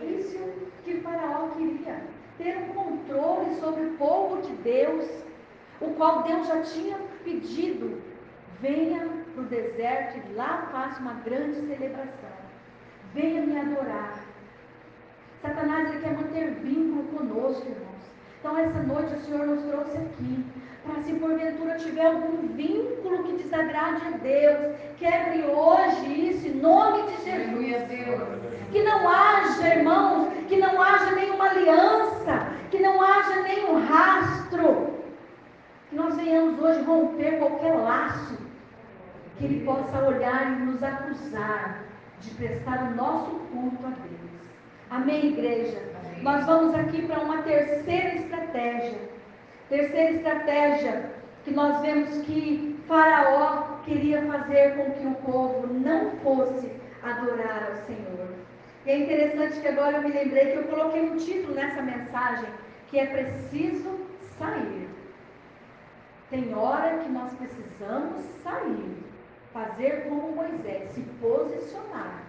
É 0.00 0.04
isso 0.04 0.38
que 0.84 1.00
Faraó 1.00 1.48
queria: 1.56 2.04
ter 2.38 2.56
um 2.56 2.68
controle 2.68 3.56
sobre 3.56 3.82
o 3.82 3.92
povo 3.94 4.40
de 4.42 4.52
Deus, 4.62 5.04
o 5.80 5.90
qual 5.94 6.22
Deus 6.22 6.46
já 6.46 6.62
tinha 6.62 6.96
pedido: 7.24 8.00
venha 8.60 9.08
para 9.34 9.42
o 9.42 9.46
deserto 9.46 10.18
e 10.18 10.34
lá 10.34 10.68
faça 10.70 11.00
uma 11.00 11.14
grande 11.14 11.66
celebração. 11.66 12.36
Venha 13.12 13.44
me 13.44 13.58
adorar. 13.58 14.24
Satanás 15.42 15.90
ele 15.90 16.00
quer 16.00 16.12
manter 16.12 16.50
vínculo 16.54 17.02
conosco, 17.08 17.66
irmãos. 17.68 17.96
Então, 18.38 18.56
essa 18.56 18.82
noite 18.82 19.14
o 19.14 19.20
Senhor 19.22 19.46
nos 19.46 19.64
trouxe 19.64 19.96
aqui 19.96 20.44
para 20.86 21.02
se 21.02 21.12
porventura 21.14 21.74
tiver 21.76 22.06
algum 22.06 22.46
vínculo 22.54 23.24
que 23.24 23.42
desagrade 23.42 24.02
a 24.06 24.16
Deus, 24.18 24.76
quebre 24.98 25.42
hoje 25.42 26.28
isso 26.28 26.48
em 26.48 26.54
nome 26.54 27.02
de 27.10 27.24
Jesus. 27.24 27.86
Que 28.70 28.82
não 28.82 29.08
haja, 29.08 29.74
irmãos, 29.74 30.32
que 30.48 30.56
não 30.56 30.80
haja 30.80 31.12
nenhuma 31.12 31.50
aliança, 31.50 32.48
que 32.70 32.78
não 32.78 33.02
haja 33.02 33.42
nenhum 33.42 33.84
rastro. 33.86 34.96
Que 35.90 35.96
nós 35.96 36.16
venhamos 36.16 36.60
hoje 36.60 36.82
romper 36.82 37.38
qualquer 37.38 37.74
laço, 37.76 38.38
que 39.38 39.44
Ele 39.44 39.64
possa 39.64 40.04
olhar 40.04 40.52
e 40.52 40.64
nos 40.64 40.82
acusar 40.82 41.84
de 42.20 42.30
prestar 42.30 42.90
o 42.90 42.94
nosso 42.94 43.30
culto 43.52 43.86
a 43.86 43.90
Deus. 43.90 44.26
Amém, 44.90 45.26
igreja? 45.26 45.82
Amém. 46.04 46.22
Nós 46.22 46.44
vamos 46.46 46.74
aqui 46.74 47.02
para 47.06 47.20
uma 47.20 47.42
terceira 47.42 48.14
estratégia 48.16 49.15
Terceira 49.68 50.12
estratégia 50.12 51.10
que 51.44 51.50
nós 51.50 51.80
vemos 51.80 52.24
que 52.24 52.78
Faraó 52.86 53.80
queria 53.84 54.22
fazer 54.22 54.76
com 54.76 54.92
que 54.92 55.06
o 55.06 55.14
povo 55.16 55.66
não 55.66 56.12
fosse 56.18 56.70
adorar 57.02 57.70
ao 57.70 57.76
Senhor. 57.84 58.28
E 58.84 58.90
é 58.90 58.98
interessante 58.98 59.60
que 59.60 59.66
agora 59.66 59.96
eu 59.96 60.02
me 60.02 60.12
lembrei 60.12 60.52
que 60.52 60.58
eu 60.58 60.64
coloquei 60.64 61.10
um 61.10 61.16
título 61.16 61.54
nessa 61.54 61.82
mensagem, 61.82 62.48
que 62.88 62.98
é 63.00 63.06
preciso 63.06 64.06
sair. 64.38 64.88
Tem 66.30 66.54
hora 66.54 66.98
que 66.98 67.08
nós 67.08 67.32
precisamos 67.34 68.24
sair, 68.44 68.96
fazer 69.52 70.06
como 70.08 70.30
Moisés, 70.32 70.90
se 70.90 71.00
posicionar, 71.20 72.22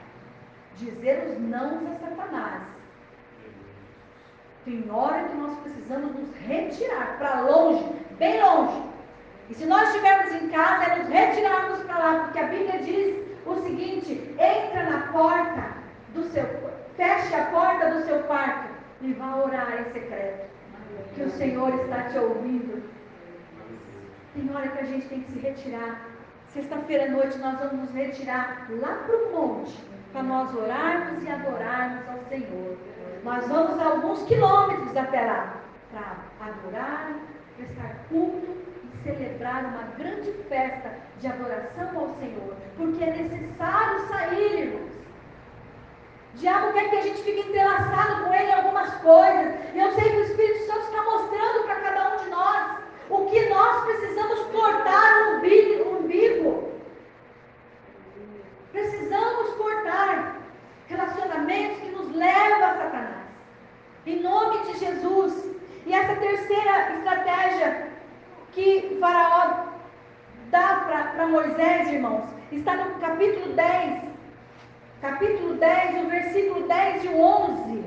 dizer 0.76 1.28
os 1.30 1.40
nãos 1.40 1.84
a 1.86 1.96
Satanás 2.00 2.77
tem 4.68 4.84
hora 4.92 5.24
que 5.30 5.38
nós 5.38 5.58
precisamos 5.60 6.14
nos 6.14 6.36
retirar 6.46 7.18
para 7.18 7.40
longe, 7.40 7.86
bem 8.20 8.42
longe. 8.42 8.84
E 9.50 9.56
se 9.56 9.66
nós 9.66 9.88
estivermos 9.88 10.34
em 10.34 10.50
casa, 10.50 10.84
é 10.84 11.00
nos 11.00 11.08
retirarmos 11.08 11.80
para 11.84 11.98
lá, 11.98 12.20
porque 12.26 12.40
a 12.40 12.48
Bíblia 12.48 12.80
diz 12.80 13.16
o 13.46 13.56
seguinte: 13.64 14.36
entra 14.38 14.84
na 14.84 15.08
porta 15.14 15.70
do 16.14 16.24
seu, 16.26 16.46
feche 16.98 17.34
a 17.34 17.46
porta 17.46 17.92
do 17.92 18.06
seu 18.06 18.20
quarto 18.24 18.68
e 19.02 19.14
vá 19.14 19.38
orar 19.38 19.80
em 19.80 19.94
secreto, 19.94 20.50
que 21.16 21.22
o 21.22 21.32
Senhor 21.32 21.74
está 21.80 22.10
te 22.10 22.18
ouvindo. 22.18 22.84
Tem 24.34 24.54
hora 24.54 24.68
que 24.68 24.80
a 24.80 24.86
gente 24.86 25.08
tem 25.08 25.22
que 25.22 25.32
se 25.32 25.40
retirar. 25.40 26.10
Sexta-feira 26.50 27.06
à 27.06 27.10
noite 27.10 27.38
nós 27.38 27.58
vamos 27.60 27.86
nos 27.86 27.92
retirar 27.92 28.68
lá 28.70 28.96
para 29.06 29.16
o 29.16 29.32
monte, 29.32 29.82
para 30.12 30.24
nós 30.24 30.54
orarmos 30.54 31.24
e 31.24 31.30
adorarmos 31.30 32.06
ao 32.10 32.20
Senhor. 32.30 32.78
Nós 33.24 33.48
vamos 33.48 33.80
alguns 33.80 34.24
quilômetros 34.24 34.96
até 34.96 35.22
lá 35.26 35.54
para 35.92 36.50
adorar, 36.50 37.14
prestar 37.56 38.06
culto 38.10 38.48
e 38.84 39.04
celebrar 39.04 39.66
uma 39.66 39.84
grande 39.98 40.32
festa 40.50 40.92
de 41.20 41.28
adoração 41.28 42.00
ao 42.00 42.16
Senhor, 42.20 42.56
porque 42.78 43.04
é 43.04 43.12
necessário 43.12 44.08
sair, 44.08 44.60
irmãos. 44.60 44.92
O 46.34 46.38
diabo 46.38 46.74
quer 46.74 46.90
que 46.90 46.98
a 46.98 47.02
gente 47.02 47.22
fique 47.24 47.50
entrelaçado 47.50 48.26
com 48.26 48.34
ele 48.34 48.52
em 48.52 48.54
algumas 48.54 48.94
coisas. 48.96 49.56
E 49.74 49.80
eu 49.80 49.92
sei 49.94 50.10
que 50.10 50.18
o 50.18 50.24
Espírito 50.24 50.68
Santo 50.68 50.82
está 50.82 51.04
mostrando 51.04 51.64
para 51.64 51.76
cada 51.78 52.14
um 52.14 52.24
de 52.24 52.30
nós 52.30 52.78
o 53.10 53.26
que 53.26 53.50
nós 53.50 53.86
precisamos 53.86 54.40
cortar 54.52 55.22
o 55.24 55.38
umbigo. 55.38 56.72
Precisamos 58.72 59.50
cortar 59.56 60.38
relacionamentos 60.88 61.80
que 61.80 61.90
nos 61.90 62.16
levam 62.16 62.64
a 62.64 62.74
Satanás. 62.76 63.28
Em 64.06 64.22
nome 64.22 64.72
de 64.72 64.80
Jesus. 64.80 65.56
E 65.86 65.94
essa 65.94 66.16
terceira 66.16 66.94
estratégia 66.96 67.88
que 68.52 68.98
Faraó 69.00 69.68
dá 70.50 71.14
para 71.16 71.28
Moisés, 71.28 71.90
irmãos, 71.90 72.26
está 72.52 72.76
no 72.76 73.00
capítulo 73.00 73.54
10. 73.54 74.02
Capítulo 75.02 75.54
10, 75.56 76.06
o 76.06 76.10
versículo 76.10 76.68
10 76.68 77.04
e 77.04 77.08
11. 77.10 77.84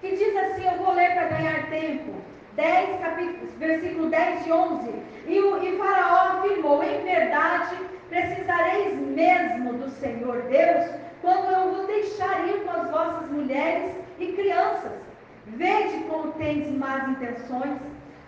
Que 0.00 0.16
diz 0.16 0.36
assim: 0.36 0.66
Eu 0.66 0.78
vou 0.78 0.94
ler 0.94 1.14
para 1.14 1.28
ganhar 1.28 1.70
tempo. 1.70 2.14
10, 2.56 3.00
capítulo, 3.00 3.48
versículo 3.58 4.10
10 4.10 4.46
e 4.46 4.52
11. 4.52 4.94
E, 5.26 5.40
o, 5.40 5.62
e 5.62 5.78
Faraó 5.78 6.38
afirmou: 6.38 6.82
Em 6.82 7.02
verdade, 7.02 7.76
precisareis 8.08 8.94
mesmo 8.96 9.74
do 9.74 9.88
Senhor 9.90 10.42
Deus, 10.42 10.90
quando 11.24 11.50
eu 11.50 11.74
vos 11.74 11.86
deixar 11.86 12.46
ir 12.46 12.64
com 12.64 12.70
as 12.70 12.90
vossas 12.90 13.30
mulheres 13.30 13.96
e 14.18 14.32
crianças 14.32 15.04
Vede 15.46 16.04
como 16.04 16.32
tens 16.32 16.70
más 16.78 17.08
intenções, 17.10 17.78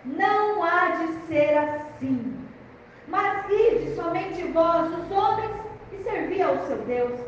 não 0.05 0.63
há 0.63 0.89
de 0.89 1.13
ser 1.27 1.57
assim. 1.57 2.37
Mas 3.07 3.49
ide 3.49 3.95
somente 3.95 4.43
vós, 4.51 4.87
os 4.93 5.11
homens, 5.11 5.51
e 5.91 6.03
servi 6.03 6.41
ao 6.41 6.57
seu 6.67 6.77
Deus, 6.79 7.19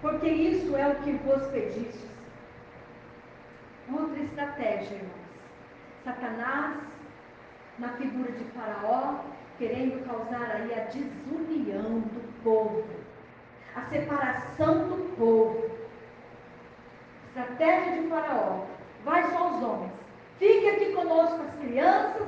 porque 0.00 0.28
isso 0.28 0.76
é 0.76 0.88
o 0.88 0.96
que 0.96 1.12
vos 1.12 1.46
pedistes. 1.48 2.10
Outra 3.92 4.20
estratégia, 4.20 4.96
irmãos. 4.96 5.20
Satanás, 6.04 6.76
na 7.78 7.90
figura 7.90 8.32
de 8.32 8.44
Faraó, 8.44 9.20
querendo 9.58 10.04
causar 10.06 10.50
aí 10.56 10.74
a 10.74 10.84
desunião 10.84 12.00
do 12.00 12.42
povo, 12.42 12.84
a 13.80 13.88
separação 13.88 14.88
do 14.88 15.16
povo. 15.16 15.70
Estratégia 17.28 18.02
de 18.02 18.08
Faraó 18.08 18.64
vai 19.04 19.22
só 19.30 19.50
os 19.50 19.62
homens. 19.62 19.92
Fique 20.38 20.68
aqui 20.68 20.92
conosco 20.92 21.40
as 21.42 21.54
crianças, 21.60 22.22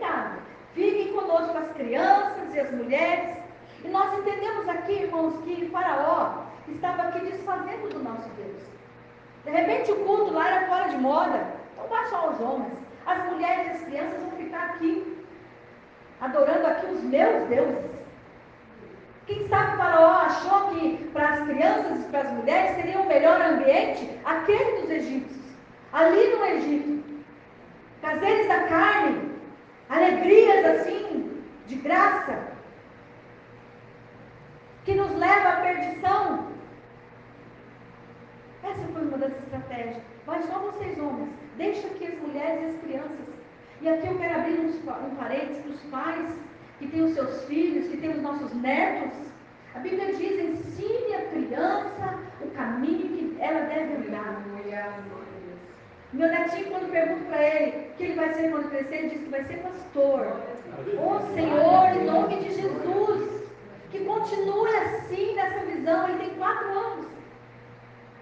casa. 0.00 0.38
Fiquem 0.74 1.12
conosco 1.12 1.56
as 1.56 1.70
crianças 1.72 2.54
e 2.54 2.60
as 2.60 2.70
mulheres. 2.72 3.36
E 3.84 3.88
nós 3.88 4.18
entendemos 4.18 4.68
aqui, 4.68 4.92
irmãos, 4.92 5.34
que 5.44 5.68
Faraó 5.70 6.44
estava 6.68 7.04
aqui 7.04 7.20
desfazendo 7.20 7.88
do 7.88 8.02
nosso 8.02 8.28
Deus. 8.30 8.62
De 9.44 9.50
repente 9.50 9.92
o 9.92 10.04
culto 10.04 10.32
lá 10.32 10.48
era 10.48 10.66
fora 10.66 10.88
de 10.88 10.96
moda. 10.96 11.46
Então 11.72 11.88
vai 11.88 12.06
só 12.06 12.30
os 12.30 12.40
homens. 12.40 12.72
As 13.06 13.24
mulheres 13.30 13.66
e 13.66 13.70
as 13.70 13.82
crianças 13.84 14.20
vão 14.20 14.32
ficar 14.32 14.64
aqui, 14.64 15.24
adorando 16.20 16.66
aqui 16.66 16.86
os 16.86 17.02
meus 17.02 17.48
deuses. 17.48 17.98
Quem 19.28 19.46
sabe 19.46 19.76
Faraó 19.76 20.22
achou 20.22 20.70
que 20.70 21.04
para 21.12 21.28
as 21.28 21.46
crianças 21.46 22.00
e 22.00 22.08
para 22.08 22.20
as 22.22 22.32
mulheres 22.32 22.76
seria 22.76 22.98
o 22.98 23.06
melhor 23.06 23.38
ambiente 23.42 24.08
aquele 24.24 24.80
dos 24.80 24.90
egípcios 24.90 25.44
ali 25.92 26.34
no 26.34 26.44
Egito. 26.46 27.04
Prazeres 28.00 28.48
da 28.48 28.62
carne, 28.68 29.32
alegrias 29.90 30.64
assim, 30.64 31.42
de 31.66 31.74
graça, 31.76 32.38
que 34.86 34.94
nos 34.94 35.14
leva 35.14 35.48
à 35.50 35.60
perdição. 35.60 36.48
Essa 38.62 38.86
foi 38.94 39.02
uma 39.02 39.18
das 39.18 39.32
estratégias. 39.32 40.02
Mas 40.26 40.46
só 40.46 40.58
vocês, 40.58 40.98
homens, 40.98 41.28
deixa 41.58 41.86
aqui 41.88 42.06
as 42.06 42.18
mulheres 42.18 42.62
e 42.62 42.66
as 42.66 42.80
crianças. 42.80 43.28
E 43.82 43.88
aqui 43.90 44.06
eu 44.06 44.18
quero 44.18 44.40
abrir 44.40 44.58
um 44.58 45.16
parênteses 45.16 45.62
para 45.62 45.72
os 45.72 45.82
pais 45.90 46.47
que 46.78 46.88
têm 46.88 47.02
os 47.02 47.14
seus 47.14 47.44
filhos, 47.44 47.88
que 47.88 47.96
têm 47.96 48.10
os 48.10 48.22
nossos 48.22 48.52
netos. 48.54 49.18
A 49.74 49.78
Bíblia 49.80 50.12
diz: 50.14 50.20
ensine 50.20 51.14
a 51.14 51.22
criança 51.26 52.18
o 52.40 52.50
caminho 52.50 53.08
que 53.08 53.36
ela 53.40 53.66
deve 53.66 53.94
andar. 53.94 54.44
Meu 56.12 56.26
netinho, 56.28 56.70
quando 56.70 56.90
pergunto 56.90 57.26
para 57.26 57.42
ele 57.42 57.90
o 57.90 57.96
que 57.96 58.04
ele 58.04 58.14
vai 58.14 58.32
ser 58.32 58.50
quando 58.50 58.70
crescer, 58.70 58.94
ele 58.96 59.08
diz 59.10 59.20
que 59.20 59.28
vai 59.28 59.44
ser 59.44 59.58
pastor. 59.58 60.40
Oh 60.96 61.34
Senhor, 61.34 61.96
em 61.96 62.04
nome 62.04 62.36
de 62.36 62.54
Jesus, 62.54 63.42
que 63.90 64.04
continue 64.04 64.74
assim 64.76 65.34
nessa 65.34 65.66
visão. 65.66 66.08
Ele 66.08 66.18
tem 66.18 66.34
quatro 66.36 66.66
anos. 66.66 67.06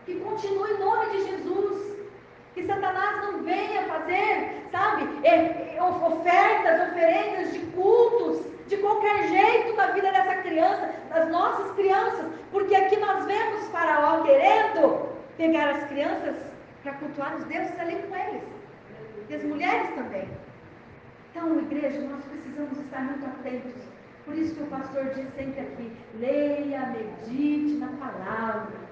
Que 0.05 0.17
continue 0.17 0.73
em 0.73 0.79
nome 0.81 1.11
de 1.13 1.25
Jesus. 1.27 1.96
Que 2.57 2.67
Satanás 2.67 3.23
não 3.23 3.43
venha 3.43 3.83
fazer, 3.83 4.67
sabe, 4.73 5.05
ofertas, 5.79 6.89
oferendas 6.89 7.53
de 7.53 7.59
cultos, 7.67 8.47
de 8.67 8.79
qualquer 8.79 9.29
jeito 9.29 9.77
na 9.77 9.89
vida 9.89 10.11
dessa 10.11 10.37
criança, 10.37 10.91
das 11.11 11.29
nossas 11.29 11.71
crianças, 11.73 12.25
porque 12.51 12.75
aqui 12.75 12.97
nós 12.97 13.27
vemos 13.27 13.69
Faraó 13.69 14.23
querendo 14.23 15.07
pegar 15.37 15.69
as 15.69 15.85
crianças 15.89 16.35
para 16.83 16.95
cultuar 16.95 17.37
os 17.37 17.45
deuses 17.45 17.79
ali 17.79 17.97
com 17.97 18.17
eles, 18.17 18.43
e 19.29 19.35
as 19.35 19.45
mulheres 19.45 19.91
também. 19.95 20.27
Então, 21.31 21.59
igreja, 21.59 22.01
nós 22.09 22.25
precisamos 22.25 22.79
estar 22.79 23.03
muito 23.03 23.27
atentos. 23.27 23.83
Por 24.25 24.35
isso 24.35 24.55
que 24.55 24.63
o 24.63 24.67
pastor 24.69 25.05
diz 25.15 25.29
sempre 25.35 25.61
aqui: 25.61 25.93
leia, 26.19 26.87
medite 26.87 27.75
na 27.75 27.89
palavra 27.89 28.87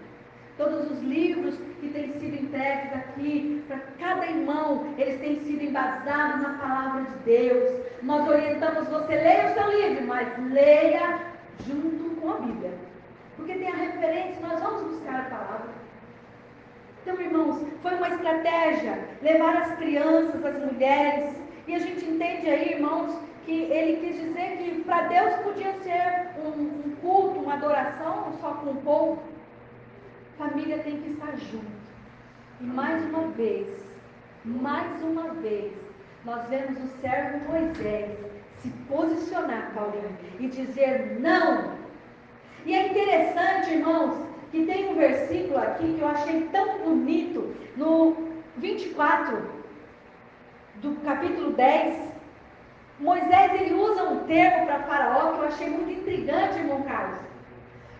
Todos 0.56 0.88
os 0.88 1.02
livros 1.02 1.56
que 1.80 1.88
têm 1.88 2.12
sido 2.12 2.36
entregues 2.36 2.92
aqui 2.92 3.64
para 3.66 3.78
cada 3.98 4.24
irmão, 4.24 4.94
eles 4.96 5.18
têm 5.18 5.40
sido 5.40 5.64
embasados 5.64 6.42
na 6.42 6.58
palavra 6.58 7.02
de 7.02 7.16
Deus. 7.24 7.80
Nós 8.02 8.28
orientamos 8.28 8.86
você, 8.88 9.16
leia 9.16 9.50
o 9.50 9.54
seu 9.54 9.80
livro, 9.80 10.06
mas 10.06 10.28
leia 10.52 11.18
junto 11.66 12.20
com 12.20 12.30
a 12.30 12.36
Bíblia. 12.36 12.72
Porque 13.36 13.54
tem 13.54 13.68
a 13.68 13.74
referência, 13.74 14.46
nós 14.46 14.60
vamos 14.60 14.92
buscar 14.92 15.20
a 15.22 15.24
palavra. 15.24 15.70
Então, 17.02 17.20
irmãos, 17.20 17.66
foi 17.82 17.94
uma 17.96 18.08
estratégia 18.08 19.08
levar 19.22 19.56
as 19.56 19.74
crianças, 19.74 20.44
as 20.44 20.72
mulheres. 20.72 21.34
E 21.66 21.74
a 21.74 21.78
gente 21.80 22.04
entende 22.04 22.48
aí, 22.48 22.74
irmãos, 22.74 23.18
que 23.44 23.64
ele 23.64 24.06
quis 24.06 24.20
dizer 24.20 24.58
que 24.58 24.84
para 24.84 25.02
Deus 25.08 25.34
podia 25.42 25.72
ser 25.82 26.28
um, 26.44 26.60
um 26.60 26.96
culto, 27.02 27.40
uma 27.40 27.54
adoração 27.54 28.32
só 28.40 28.52
com 28.54 28.70
o 28.70 28.76
povo 28.76 29.33
Família 30.38 30.78
tem 30.78 31.00
que 31.00 31.10
estar 31.10 31.36
junto. 31.36 31.84
E 32.60 32.64
mais 32.64 33.04
uma 33.04 33.28
vez, 33.28 33.66
mais 34.44 35.02
uma 35.02 35.34
vez, 35.34 35.72
nós 36.24 36.46
vemos 36.48 36.78
o 36.78 37.00
servo 37.00 37.50
Moisés 37.50 38.10
se 38.60 38.68
posicionar, 38.88 39.72
Paulinho, 39.74 40.16
e 40.40 40.48
dizer 40.48 41.18
não. 41.20 41.74
E 42.64 42.74
é 42.74 42.88
interessante, 42.88 43.74
irmãos, 43.74 44.26
que 44.50 44.64
tem 44.64 44.90
um 44.90 44.94
versículo 44.94 45.58
aqui 45.58 45.94
que 45.94 46.00
eu 46.00 46.08
achei 46.08 46.48
tão 46.52 46.78
bonito, 46.78 47.54
no 47.76 48.16
24 48.56 49.42
do 50.76 50.94
capítulo 51.04 51.52
10. 51.52 52.14
Moisés 53.00 53.60
ele 53.60 53.74
usa 53.74 54.04
um 54.04 54.24
termo 54.24 54.66
para 54.66 54.82
Faraó 54.84 55.32
que 55.32 55.38
eu 55.40 55.48
achei 55.48 55.70
muito 55.70 55.90
intrigante, 55.90 56.58
irmão 56.58 56.82
Carlos. 56.82 57.33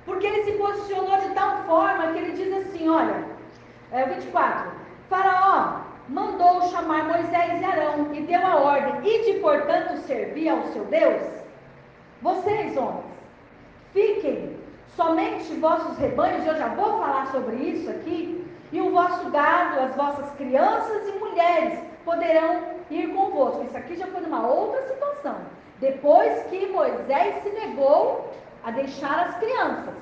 Porque 0.05 0.27
ele 0.27 0.45
se 0.45 0.53
posicionou 0.53 1.19
de 1.19 1.31
tal 1.31 1.65
forma 1.65 2.13
que 2.13 2.19
ele 2.19 2.33
diz 2.33 2.53
assim: 2.53 2.89
olha, 2.89 3.25
é, 3.93 4.05
24: 4.05 4.73
Faraó 5.09 5.81
mandou 6.09 6.63
chamar 6.69 7.05
Moisés 7.05 7.61
e 7.61 7.65
Arão 7.65 8.13
e 8.13 8.21
deu 8.21 8.47
a 8.47 8.57
ordem: 8.57 9.07
Ide, 9.07 9.41
portanto, 9.41 9.99
servir 10.03 10.49
ao 10.49 10.63
seu 10.73 10.85
Deus. 10.85 11.23
Vocês, 12.21 12.77
homens, 12.77 13.05
fiquem 13.93 14.57
somente 14.97 15.53
vossos 15.55 15.99
rebanhos, 15.99 16.47
eu 16.47 16.57
já 16.57 16.69
vou 16.69 16.99
falar 16.99 17.27
sobre 17.33 17.57
isso 17.57 17.91
aqui, 17.91 18.47
e 18.73 18.81
o 18.81 18.91
vosso 18.91 19.31
gado, 19.31 19.81
as 19.81 19.95
vossas 19.95 20.31
crianças 20.37 21.09
e 21.09 21.19
mulheres 21.19 21.79
poderão 22.05 22.63
ir 22.91 23.15
convosco. 23.15 23.65
Isso 23.65 23.77
aqui 23.77 23.97
já 23.97 24.07
foi 24.07 24.21
numa 24.21 24.47
outra 24.47 24.83
situação. 24.89 25.37
Depois 25.81 26.43
que 26.45 26.67
Moisés 26.67 27.43
se 27.43 27.51
negou 27.51 28.33
a 28.65 28.71
deixar 28.71 29.29
as 29.29 29.37
crianças. 29.39 29.95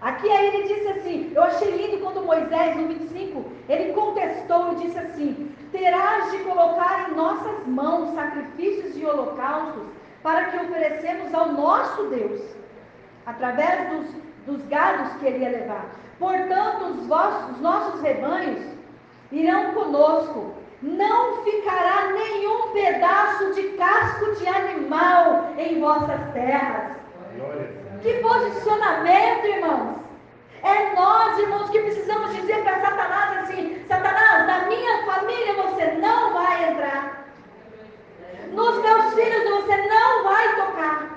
Aqui 0.00 0.28
aí 0.28 0.46
ele 0.48 0.74
disse 0.74 0.88
assim, 0.88 1.32
eu 1.34 1.42
achei 1.44 1.70
lindo 1.70 2.02
quando 2.02 2.24
Moisés, 2.24 2.76
no 2.76 2.88
25, 2.88 3.44
ele 3.68 3.92
contestou 3.92 4.72
e 4.72 4.76
disse 4.76 4.98
assim, 4.98 5.54
terás 5.70 6.32
de 6.32 6.38
colocar 6.38 7.08
em 7.08 7.14
nossas 7.14 7.66
mãos 7.66 8.12
sacrifícios 8.14 8.96
e 8.96 9.06
holocaustos 9.06 9.84
para 10.22 10.46
que 10.46 10.56
oferecemos 10.56 11.32
ao 11.32 11.52
nosso 11.52 12.04
Deus, 12.06 12.40
através 13.26 13.90
dos, 13.90 14.06
dos 14.46 14.66
gados 14.68 15.12
que 15.18 15.26
ele 15.26 15.44
ia 15.44 15.50
levar. 15.50 15.86
Portanto, 16.18 16.84
os, 16.86 17.06
vossos, 17.06 17.50
os 17.52 17.60
nossos 17.60 18.00
rebanhos 18.00 18.60
irão 19.30 19.72
conosco, 19.72 20.54
não 20.80 21.44
ficará 21.44 22.12
nenhum 22.12 22.72
pedaço 22.72 23.52
de 23.54 23.62
casco 23.70 24.34
de 24.36 24.48
animal 24.48 25.52
em 25.56 25.80
vossas 25.80 26.20
terras. 26.32 27.01
Que 28.02 28.14
posicionamento, 28.14 29.46
irmãos. 29.46 30.02
É 30.64 30.94
nós, 30.94 31.38
irmãos, 31.38 31.70
que 31.70 31.80
precisamos 31.80 32.34
dizer 32.34 32.62
para 32.64 32.80
Satanás 32.80 33.38
assim: 33.38 33.84
Satanás, 33.86 34.46
na 34.46 34.66
minha 34.66 35.04
família 35.04 35.54
você 35.54 35.86
não 35.92 36.32
vai 36.32 36.68
entrar. 36.68 37.26
Nos 38.50 38.82
meus 38.82 39.14
filhos 39.14 39.50
você 39.50 39.76
não 39.88 40.24
vai 40.24 40.56
tocar. 40.56 41.10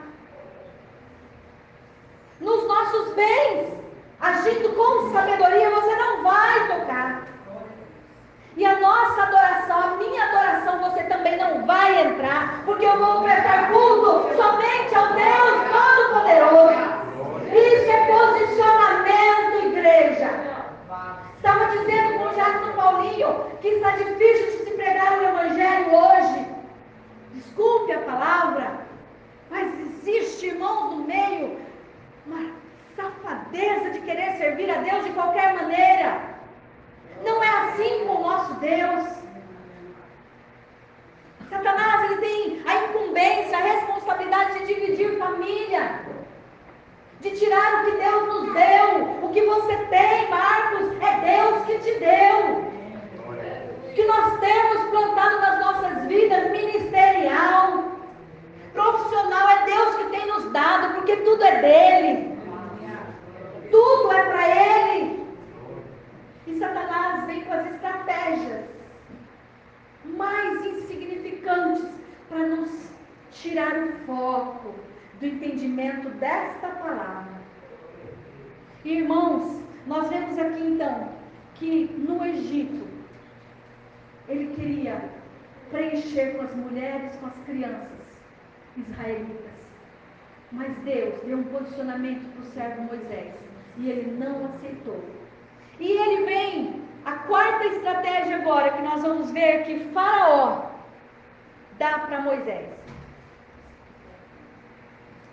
Nos 2.40 2.68
nossos 2.68 3.14
bens, 3.14 3.74
agindo 4.20 4.70
com 4.76 5.12
sabedoria, 5.12 5.70
você 5.72 5.96
não 5.96 6.24
vai 6.24 6.68
tocar. 6.68 7.26
E 8.58 8.66
a 8.66 8.80
nossa 8.80 9.24
adoração, 9.24 9.80
a 9.80 9.98
minha 9.98 10.24
adoração, 10.24 10.80
você 10.80 11.04
também 11.04 11.38
não 11.38 11.66
vai 11.66 12.08
entrar, 12.08 12.64
porque 12.66 12.86
eu 12.86 12.98
vou 12.98 13.24
prestar 13.24 13.70
culto 13.70 14.34
somente 14.34 14.96
ao 14.96 15.08
Deus 15.14 15.56
Todo-Poderoso. 15.74 16.96
Isso 17.52 17.92
é 17.92 18.08
posicionamento, 18.08 19.66
igreja. 19.66 20.30
Estava 21.36 21.66
dizendo 21.66 22.20
com 22.20 22.26
o 22.26 22.34
Jackson 22.34 22.72
Paulinho 22.74 23.46
que 23.62 23.68
está 23.68 23.92
difícil 23.92 24.46
de 24.46 24.64
se 24.64 24.72
pregar 24.72 25.20
o 25.20 25.24
Evangelho 25.24 25.94
hoje. 25.94 26.48
Desculpe 27.34 27.92
a 27.92 28.00
palavra, 28.00 28.80
mas 29.50 29.68
existe, 29.82 30.48
irmãos, 30.48 30.92
no 30.92 31.04
meio, 31.04 31.60
uma 32.26 32.52
safadeza 32.96 33.90
de 33.90 34.00
querer 34.00 34.38
servir 34.38 34.72
a 34.72 34.78
Deus 34.78 35.04
de 35.04 35.12
qualquer 35.12 35.54
maneira. 35.56 36.36
Não 37.24 37.44
é 37.44 37.50
assim 37.50 38.06
com 38.06 38.16
o 38.16 38.24
nosso 38.24 38.54
Deus. 38.56 39.06
Satanás 41.50 42.12
ele 42.12 42.18
tem 42.18 42.62
a 42.66 42.76
incumbência, 42.86 43.58
a 43.58 43.62
responsabilidade 43.62 44.60
de 44.60 44.66
dividir 44.74 45.18
família, 45.18 46.02
de 47.22 47.32
tirar 47.32 47.82
o 47.82 47.86
que 47.86 47.98
Deus 47.98 48.28
nos 48.28 48.54
deu. 48.54 49.26
O 49.26 49.30
que 49.30 49.42
você 49.46 49.76
tem, 49.90 50.30
Marcos, 50.30 50.92
é 51.02 51.36
Deus 51.36 51.66
que 51.66 51.80
te 51.80 52.00
deu. 52.00 52.66
O 53.90 53.94
que 53.94 54.04
nós 54.06 54.40
temos 54.40 54.90
plantado 54.90 55.40
nas 55.40 55.60
nossas 55.60 56.06
vidas, 56.08 56.52
ministerial, 56.52 57.86
profissional, 58.74 59.50
é 59.50 59.66
Deus 59.66 59.96
que 59.96 60.04
tem 60.06 60.28
nos 60.28 60.52
dado, 60.52 60.96
porque 60.96 61.16
tudo 61.18 61.44
é 61.44 61.55
dele. 61.66 62.38
Tudo 63.72 64.12
é 64.12 64.24
para 64.24 64.50
Ele. 64.50 65.26
E 66.48 66.58
Satanás 66.60 67.26
vem 67.26 67.44
com 67.44 67.54
as 67.54 67.66
estratégias 67.74 68.66
mais 70.06 70.66
insignificantes 70.66 71.84
para 72.30 72.48
nos 72.48 72.90
tirar 73.32 73.76
o 73.78 73.92
foco 74.06 74.76
do 75.20 75.26
entendimento 75.26 76.10
desta 76.10 76.68
palavra. 76.68 77.36
Irmãos, 78.84 79.64
nós 79.88 80.08
vemos 80.10 80.38
aqui 80.38 80.62
então 80.62 81.10
que 81.56 81.86
no 81.98 82.24
Egito 82.24 82.86
ele 84.28 84.54
queria 84.56 85.10
preencher 85.72 86.36
com 86.36 86.44
as 86.44 86.56
mulheres, 86.56 87.16
com 87.16 87.26
as 87.26 87.38
crianças 87.46 87.90
israelitas. 88.78 89.55
Mas 90.56 90.74
Deus 90.86 91.14
deu 91.26 91.38
um 91.38 91.44
posicionamento 91.44 92.32
para 92.32 92.42
o 92.42 92.52
servo 92.54 92.82
Moisés 92.84 93.34
e 93.78 93.90
ele 93.90 94.18
não 94.18 94.46
aceitou. 94.46 95.04
E 95.80 95.92
ele 95.92 96.26
vem, 96.26 96.82
a 97.04 97.12
quarta 97.12 97.66
estratégia 97.66 98.38
agora 98.38 98.72
que 98.72 98.82
nós 98.82 99.02
vamos 99.02 99.32
ver 99.32 99.66
que 99.66 99.80
Faraó 99.94 100.70
dá 101.78 102.00
para 102.00 102.22
Moisés. 102.22 102.70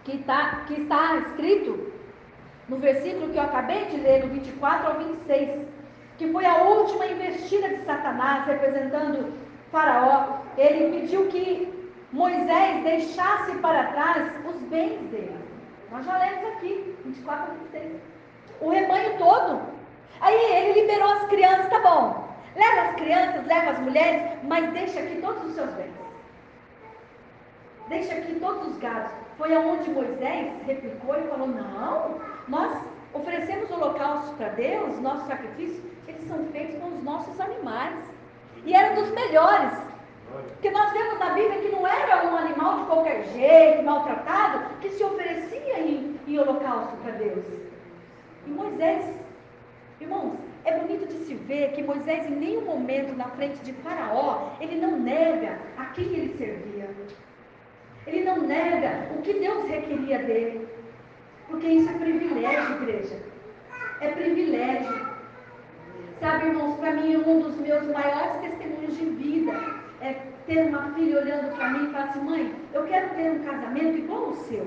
Que, 0.02 0.18
tá, 0.18 0.64
que 0.66 0.74
está 0.82 1.16
escrito 1.18 1.92
no 2.68 2.78
versículo 2.78 3.30
que 3.30 3.36
eu 3.36 3.44
acabei 3.44 3.84
de 3.84 3.98
ler, 3.98 4.24
no 4.24 4.32
24 4.32 4.88
ao 4.88 4.98
26, 4.98 5.68
que 6.18 6.32
foi 6.32 6.44
a 6.44 6.62
última 6.64 7.06
investida 7.06 7.68
de 7.68 7.84
Satanás 7.84 8.44
representando 8.44 9.32
Faraó. 9.70 10.40
Ele 10.58 10.98
pediu 10.98 11.28
que 11.28 11.81
Moisés 12.12 12.84
deixasse 12.84 13.52
para 13.58 13.84
trás 13.92 14.30
os 14.46 14.56
bens 14.68 15.00
dele. 15.10 15.34
Nós 15.90 16.04
já 16.04 16.18
lemos 16.18 16.44
aqui, 16.52 16.94
24 17.04 17.52
a 17.52 17.54
26. 17.54 18.00
O 18.60 18.70
rebanho 18.70 19.18
todo. 19.18 19.62
Aí 20.20 20.34
ele 20.34 20.80
liberou 20.82 21.10
as 21.10 21.24
crianças, 21.28 21.68
tá 21.68 21.80
bom. 21.80 22.28
Leva 22.54 22.88
as 22.88 22.94
crianças, 22.96 23.46
leva 23.46 23.70
as 23.70 23.78
mulheres, 23.78 24.38
mas 24.44 24.70
deixa 24.72 25.00
aqui 25.00 25.20
todos 25.22 25.42
os 25.44 25.54
seus 25.54 25.70
bens. 25.70 25.92
Deixa 27.88 28.14
aqui 28.14 28.34
todos 28.38 28.68
os 28.68 28.78
gados. 28.78 29.10
Foi 29.38 29.54
aonde 29.54 29.90
Moisés 29.90 30.52
replicou 30.66 31.18
e 31.18 31.28
falou: 31.28 31.48
Não, 31.48 32.20
nós 32.46 32.76
oferecemos 33.14 33.70
holocaustos 33.70 34.36
para 34.36 34.48
Deus, 34.50 35.00
nossos 35.00 35.26
sacrifícios, 35.26 35.82
eles 36.06 36.28
são 36.28 36.44
feitos 36.52 36.78
com 36.80 36.88
os 36.88 37.02
nossos 37.02 37.40
animais. 37.40 37.96
E 38.64 38.74
eram 38.74 38.94
dos 39.02 39.10
melhores. 39.12 39.91
Porque 40.32 40.70
nós 40.70 40.92
vemos 40.92 41.18
na 41.18 41.30
Bíblia 41.30 41.60
que 41.60 41.68
não 41.68 41.86
era 41.86 42.26
um 42.26 42.36
animal 42.36 42.80
de 42.80 42.86
qualquer 42.86 43.24
jeito, 43.32 43.82
maltratado, 43.82 44.76
que 44.80 44.90
se 44.90 45.04
oferecia 45.04 45.80
em, 45.80 46.18
em 46.26 46.38
holocausto 46.38 46.96
para 46.98 47.12
Deus. 47.12 47.44
E 48.46 48.50
Moisés, 48.50 49.04
irmãos, 50.00 50.34
é 50.64 50.78
bonito 50.78 51.06
de 51.06 51.24
se 51.24 51.34
ver 51.34 51.72
que 51.72 51.82
Moisés, 51.82 52.26
em 52.26 52.36
nenhum 52.36 52.62
momento 52.62 53.16
na 53.16 53.26
frente 53.30 53.58
de 53.58 53.72
Faraó, 53.74 54.50
ele 54.60 54.80
não 54.80 54.98
nega 54.98 55.58
a 55.76 55.86
quem 55.86 56.04
ele 56.04 56.36
servia. 56.38 56.88
Ele 58.06 58.24
não 58.24 58.40
nega 58.42 59.10
o 59.16 59.22
que 59.22 59.34
Deus 59.34 59.68
requeria 59.68 60.18
dele. 60.18 60.68
Porque 61.48 61.66
isso 61.66 61.90
é 61.90 61.92
privilégio, 61.94 62.82
igreja. 62.82 63.22
É 64.00 64.08
privilégio. 64.08 65.12
Sabe, 66.20 66.46
irmãos, 66.46 66.78
para 66.78 66.92
mim, 66.92 67.16
um 67.16 67.40
dos 67.40 67.56
meus 67.56 67.82
maiores 67.88 68.40
testemunhos 68.40 68.96
de 68.96 69.04
vida 69.06 69.81
é 70.02 70.16
ter 70.46 70.66
uma 70.66 70.92
filha 70.94 71.20
olhando 71.20 71.54
para 71.54 71.68
mim 71.68 71.84
e 71.84 71.92
falar 71.92 72.04
assim: 72.04 72.20
mãe, 72.20 72.54
eu 72.74 72.84
quero 72.84 73.10
ter 73.10 73.30
um 73.30 73.44
casamento 73.44 73.98
igual 73.98 74.24
ao 74.24 74.34
seu. 74.34 74.66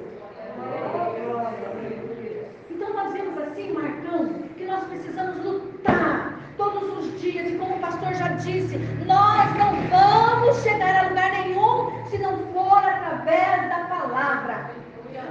Então 2.69 2.93
nós 2.93 3.13
vemos 3.13 3.37
assim, 3.41 3.73
Marcão, 3.73 4.33
que 4.57 4.65
nós 4.65 4.83
precisamos 4.85 5.43
lutar 5.43 6.39
todos 6.57 6.97
os 6.97 7.19
dias, 7.19 7.49
e 7.49 7.57
como 7.57 7.75
o 7.75 7.79
pastor 7.79 8.13
já 8.13 8.29
disse, 8.29 8.77
nós 9.05 9.53
não 9.57 9.75
vamos 9.89 10.63
chegar 10.63 11.05
a 11.05 11.09
lugar 11.09 11.31
nenhum 11.31 11.91
se 12.05 12.17
não 12.17 12.37
for 12.53 12.77
através 12.77 13.69
da 13.69 13.85
palavra. 13.89 14.69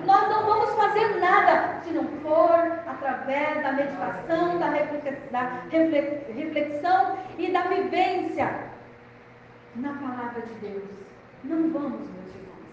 Nós 0.04 0.28
não 0.28 0.44
vamos 0.44 0.70
fazer 0.74 1.18
nada 1.18 1.80
se 1.82 1.90
não 1.90 2.04
for 2.22 2.78
através 2.86 3.62
da 3.62 3.72
meditação, 3.72 4.58
da 4.58 4.68
reflexão 6.30 7.16
e 7.38 7.50
da 7.50 7.62
vivência 7.62 8.73
na 9.76 9.92
palavra 9.94 10.42
de 10.42 10.54
Deus. 10.54 10.84
Não 11.44 11.70
vamos, 11.70 12.00
meus 12.00 12.34
irmãos. 12.34 12.64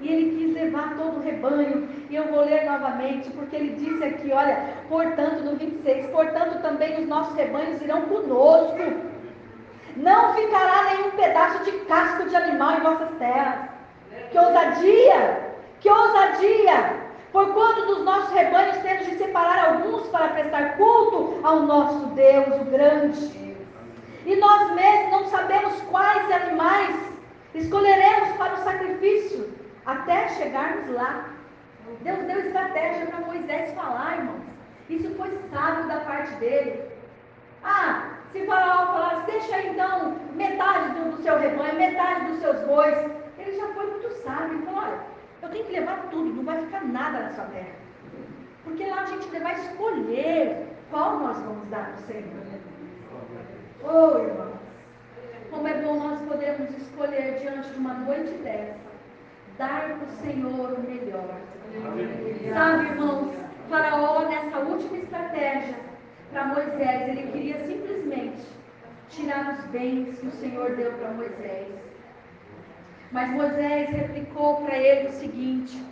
E 0.00 0.08
ele 0.08 0.36
quis 0.36 0.54
levar 0.54 0.96
todo 0.96 1.18
o 1.18 1.22
rebanho, 1.22 1.88
e 2.08 2.16
eu 2.16 2.24
vou 2.28 2.44
ler 2.44 2.64
novamente, 2.64 3.30
porque 3.30 3.56
ele 3.56 3.74
disse 3.76 4.02
aqui: 4.02 4.32
olha, 4.32 4.74
portanto, 4.88 5.42
no 5.44 5.56
26, 5.56 6.06
portanto 6.06 6.60
também 6.62 7.00
os 7.02 7.08
nossos 7.08 7.34
rebanhos 7.36 7.80
irão 7.82 8.02
conosco. 8.02 8.78
Não 9.96 10.34
ficará 10.34 10.94
nenhum 10.94 11.10
pedaço 11.10 11.64
de 11.64 11.72
casco 11.86 12.28
de 12.28 12.36
animal 12.36 12.76
em 12.76 12.80
vossas 12.80 13.10
terras. 13.18 13.68
Que 14.30 14.38
ousadia! 14.38 15.50
Que 15.80 15.90
ousadia! 15.90 17.10
Por 17.32 17.52
quanto 17.52 17.86
dos 17.86 18.04
nossos 18.04 18.32
rebanhos 18.32 18.78
temos 18.78 19.06
de 19.06 19.16
separar 19.16 19.68
alguns 19.68 20.08
para 20.08 20.28
prestar 20.28 20.76
culto 20.76 21.40
ao 21.42 21.60
nosso 21.60 22.06
Deus, 22.06 22.60
o 22.60 22.64
grande. 22.64 23.49
E 24.30 24.36
nós 24.36 24.70
mesmos 24.74 25.10
não 25.10 25.24
sabemos 25.26 25.80
quais 25.90 26.30
animais 26.30 26.94
escolheremos 27.52 28.28
para 28.36 28.54
o 28.54 28.62
sacrifício, 28.62 29.52
até 29.84 30.28
chegarmos 30.28 30.88
lá. 30.90 31.30
Deus 32.02 32.18
deu 32.18 32.38
estratégia 32.38 33.06
para 33.06 33.26
Moisés 33.26 33.74
falar, 33.74 34.18
irmãos. 34.18 34.44
Isso 34.88 35.12
foi 35.16 35.36
sábio 35.52 35.88
da 35.88 35.98
parte 36.02 36.32
dele. 36.36 36.80
Ah, 37.64 38.10
se 38.30 38.46
Faraó 38.46 38.92
falasse, 38.92 39.32
deixa 39.32 39.62
então 39.62 40.16
metade 40.36 40.94
do, 40.94 41.10
do 41.10 41.22
seu 41.24 41.36
rebanho, 41.36 41.74
metade 41.74 42.26
dos 42.26 42.38
seus 42.38 42.60
bois. 42.68 42.96
Ele 43.36 43.56
já 43.56 43.66
foi 43.74 43.84
muito 43.90 44.12
sábio. 44.22 44.54
Ele 44.54 44.62
falou, 44.66 44.84
olha, 44.84 45.00
eu 45.42 45.48
tenho 45.48 45.64
que 45.64 45.72
levar 45.72 46.06
tudo, 46.12 46.32
não 46.32 46.44
vai 46.44 46.60
ficar 46.60 46.84
nada 46.84 47.18
na 47.18 47.32
sua 47.32 47.46
terra. 47.46 47.74
Porque 48.62 48.86
lá 48.86 49.02
a 49.02 49.06
gente 49.06 49.26
vai 49.40 49.54
escolher 49.54 50.68
qual 50.90 51.18
nós 51.20 51.38
vamos 51.38 51.68
dar 51.68 51.92
para 51.92 51.94
o 51.94 52.06
Senhor. 52.06 52.40
Oh, 53.82 54.18
irmãos, 54.18 54.58
como 55.50 55.68
é 55.68 55.82
bom 55.82 55.96
nós 55.96 56.20
podermos 56.22 56.70
escolher 56.76 57.38
diante 57.40 57.70
de 57.70 57.78
uma 57.78 57.94
noite 57.94 58.32
dessa, 58.42 58.76
dar 59.56 59.98
para 59.98 60.06
o 60.06 60.10
Senhor 60.22 60.72
o 60.72 60.80
melhor. 60.80 61.36
Sabe, 62.52 62.86
irmãos, 62.86 63.34
Faraó, 63.68 64.28
nessa 64.28 64.58
última 64.58 64.98
estratégia 64.98 65.76
para 66.32 66.46
Moisés, 66.46 67.08
ele 67.08 67.30
queria 67.32 67.64
simplesmente 67.66 68.46
tirar 69.08 69.58
os 69.58 69.64
bens 69.66 70.18
que 70.18 70.26
o 70.26 70.32
Senhor 70.32 70.76
deu 70.76 70.92
para 70.92 71.12
Moisés. 71.12 71.68
Mas 73.12 73.30
Moisés 73.30 73.90
replicou 73.90 74.62
para 74.62 74.76
ele 74.76 75.08
o 75.08 75.12
seguinte: 75.12 75.84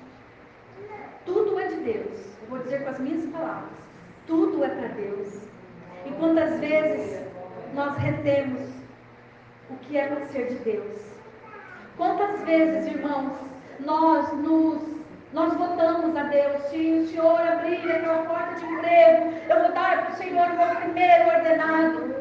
tudo 1.24 1.58
é 1.58 1.68
de 1.68 1.76
Deus. 1.76 2.18
Eu 2.42 2.48
vou 2.48 2.58
dizer 2.58 2.84
com 2.84 2.90
as 2.90 2.98
minhas 2.98 3.26
palavras: 3.26 3.88
tudo 4.29 4.62
é 4.62 4.69
para 4.69 4.88
Deus. 4.88 5.41
E 6.07 6.11
quantas 6.12 6.61
vezes 6.61 7.21
nós 7.75 7.97
retemos 7.97 8.62
o 9.71 9.77
que 9.79 9.97
é 9.97 10.27
ser 10.27 10.49
de 10.49 10.55
Deus? 10.57 11.01
Quantas 11.97 12.43
vezes, 12.43 12.87
irmãos, 12.87 13.33
nós 13.81 14.33
nos 14.35 14.99
nós 15.31 15.53
votamos 15.55 16.17
a 16.17 16.23
Deus, 16.23 16.62
se 16.71 16.77
o 16.77 17.07
Senhor 17.07 17.38
abrir 17.38 17.91
aquela 17.93 18.23
porta 18.23 18.55
de 18.55 18.64
emprego, 18.64 19.35
eu 19.51 19.61
vou 19.61 19.73
dar 19.73 20.07
para 20.07 20.14
o 20.14 20.17
Senhor 20.17 20.47
o 20.47 20.57
meu 20.57 20.77
primeiro 20.77 21.29
ordenado. 21.29 22.14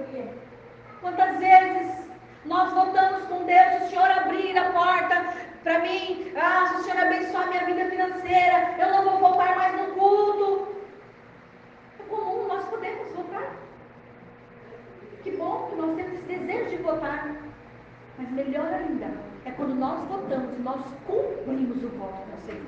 Quantas 0.99 1.37
vezes 1.37 1.87
nós 2.43 2.73
votamos 2.73 3.23
com 3.27 3.45
Deus, 3.45 3.75
se 3.77 3.83
o 3.85 3.89
Senhor 3.91 4.11
abrir 4.11 4.57
a 4.57 4.71
porta 4.71 5.23
para 5.63 5.79
mim, 5.79 6.33
ah, 6.35 6.67
se 6.67 6.81
o 6.81 6.83
Senhor 6.83 6.99
abençoar 6.99 7.47
minha 7.47 7.65
vida 7.65 7.89
financeira, 7.89 8.75
eu 8.77 8.91
não 8.91 9.03
vou 9.05 9.19
voltar 9.19 9.55
mais 9.55 9.73
no 9.81 9.93
culto. 9.93 10.76
Nós 12.57 12.65
podemos 12.69 13.11
votar. 13.11 13.55
Que 15.21 15.29
bom 15.37 15.67
que 15.69 15.75
nós 15.75 15.95
temos 15.95 16.13
esse 16.13 16.23
desejo 16.23 16.69
de 16.71 16.77
votar. 16.77 17.35
Mas 18.17 18.31
melhor 18.31 18.73
ainda 18.73 19.11
é 19.45 19.51
quando 19.51 19.75
nós 19.75 20.03
votamos, 20.07 20.57
nós 20.63 20.81
cumprimos 21.05 21.83
o 21.83 21.89
voto 21.89 22.25
do 22.25 22.41
Senhor. 22.47 22.63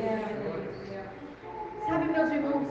É. 0.00 0.28
Sabe, 1.88 2.04
meus 2.04 2.30
irmãos, 2.30 2.68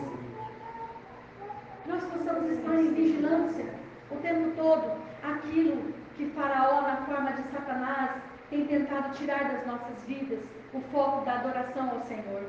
nós 1.87 2.03
possamos 2.05 2.51
estar 2.51 2.75
em 2.75 2.93
vigilância 2.93 3.65
o 4.09 4.15
tempo 4.15 4.55
todo 4.55 4.93
aquilo 5.23 5.93
que 6.15 6.29
Faraó, 6.29 6.83
na 6.83 6.97
forma 7.05 7.33
de 7.33 7.51
Satanás, 7.51 8.11
tem 8.49 8.65
tentado 8.65 9.13
tirar 9.17 9.51
das 9.51 9.67
nossas 9.67 10.01
vidas 10.07 10.39
o 10.73 10.79
foco 10.93 11.25
da 11.25 11.33
adoração 11.33 11.89
ao 11.89 12.01
Senhor. 12.05 12.43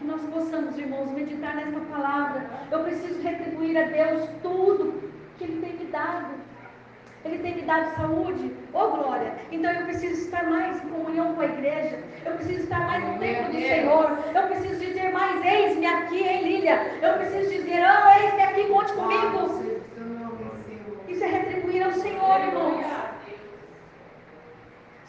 Que 0.00 0.06
nós 0.06 0.22
possamos, 0.32 0.78
irmãos, 0.78 1.10
meditar 1.10 1.54
nesta 1.56 1.78
palavra. 1.80 2.48
Eu 2.70 2.84
preciso 2.84 3.20
retribuir 3.20 3.76
a 3.76 3.82
Deus 3.82 4.26
tudo 4.42 4.98
que 5.36 5.44
Ele 5.44 5.60
tem 5.60 5.74
me 5.74 5.92
dado. 5.92 6.40
Ele 7.22 7.38
tem 7.40 7.56
me 7.56 7.62
dado 7.62 7.94
saúde, 7.96 8.50
oh 8.72 8.88
glória. 8.92 9.34
Então 9.52 9.70
eu 9.70 9.84
preciso 9.84 10.14
estar 10.14 10.48
mais 10.48 10.82
em 10.82 10.88
comunhão 10.88 11.34
com 11.34 11.42
a 11.42 11.44
igreja. 11.44 12.02
Eu 12.24 12.32
preciso 12.32 12.62
estar 12.62 12.80
mais 12.86 13.04
no 13.04 13.18
tempo 13.18 13.52
do 13.52 13.60
Senhor. 13.60 14.18
Eu 14.34 14.42
preciso 14.44 14.80
dizer 14.80 15.12
mais: 15.12 15.44
eis-me 15.44 15.84
aqui, 15.84 16.26
hein, 16.26 16.44
Lília. 16.44 16.80
Eu 17.02 17.18
preciso 17.18 17.50
dizer: 17.50 17.82
oh, 17.84 18.22
eis-me 18.22 18.42
aqui, 18.42 18.68
conte 18.68 18.92
comigo. 18.94 19.62
Isso 21.08 21.22
é 21.22 21.26
retribuir 21.26 21.82
ao 21.82 21.92
Senhor, 21.92 22.40
irmãos. 22.40 23.09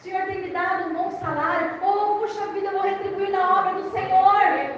O 0.02 0.04
Senhor 0.04 0.22
tem 0.22 0.40
me 0.40 0.48
dado 0.48 0.90
um 0.90 0.94
bom 0.94 1.12
salário. 1.12 1.78
Oh, 1.80 2.18
puxa 2.18 2.44
vida, 2.48 2.66
eu 2.66 2.72
vou 2.72 2.82
retribuir 2.82 3.30
na 3.30 3.60
obra 3.60 3.80
do 3.80 3.88
Senhor. 3.92 4.74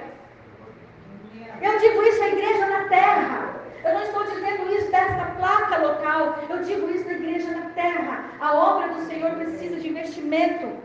Eu 1.63 1.79
digo 1.79 2.03
isso 2.03 2.23
à 2.23 2.27
igreja 2.27 2.67
na 2.67 2.87
terra. 2.89 3.55
Eu 3.83 3.93
não 3.95 4.03
estou 4.03 4.23
dizendo 4.23 4.71
isso 4.71 4.91
desta 4.91 5.25
placa 5.39 5.77
local. 5.77 6.37
Eu 6.47 6.61
digo 6.61 6.91
isso 6.91 7.07
na 7.07 7.13
igreja 7.13 7.49
na 7.49 7.71
terra. 7.71 8.25
A 8.39 8.53
obra 8.53 8.89
do 8.89 9.01
Senhor 9.07 9.31
precisa 9.31 9.77
de 9.77 9.89
investimento. 9.89 10.77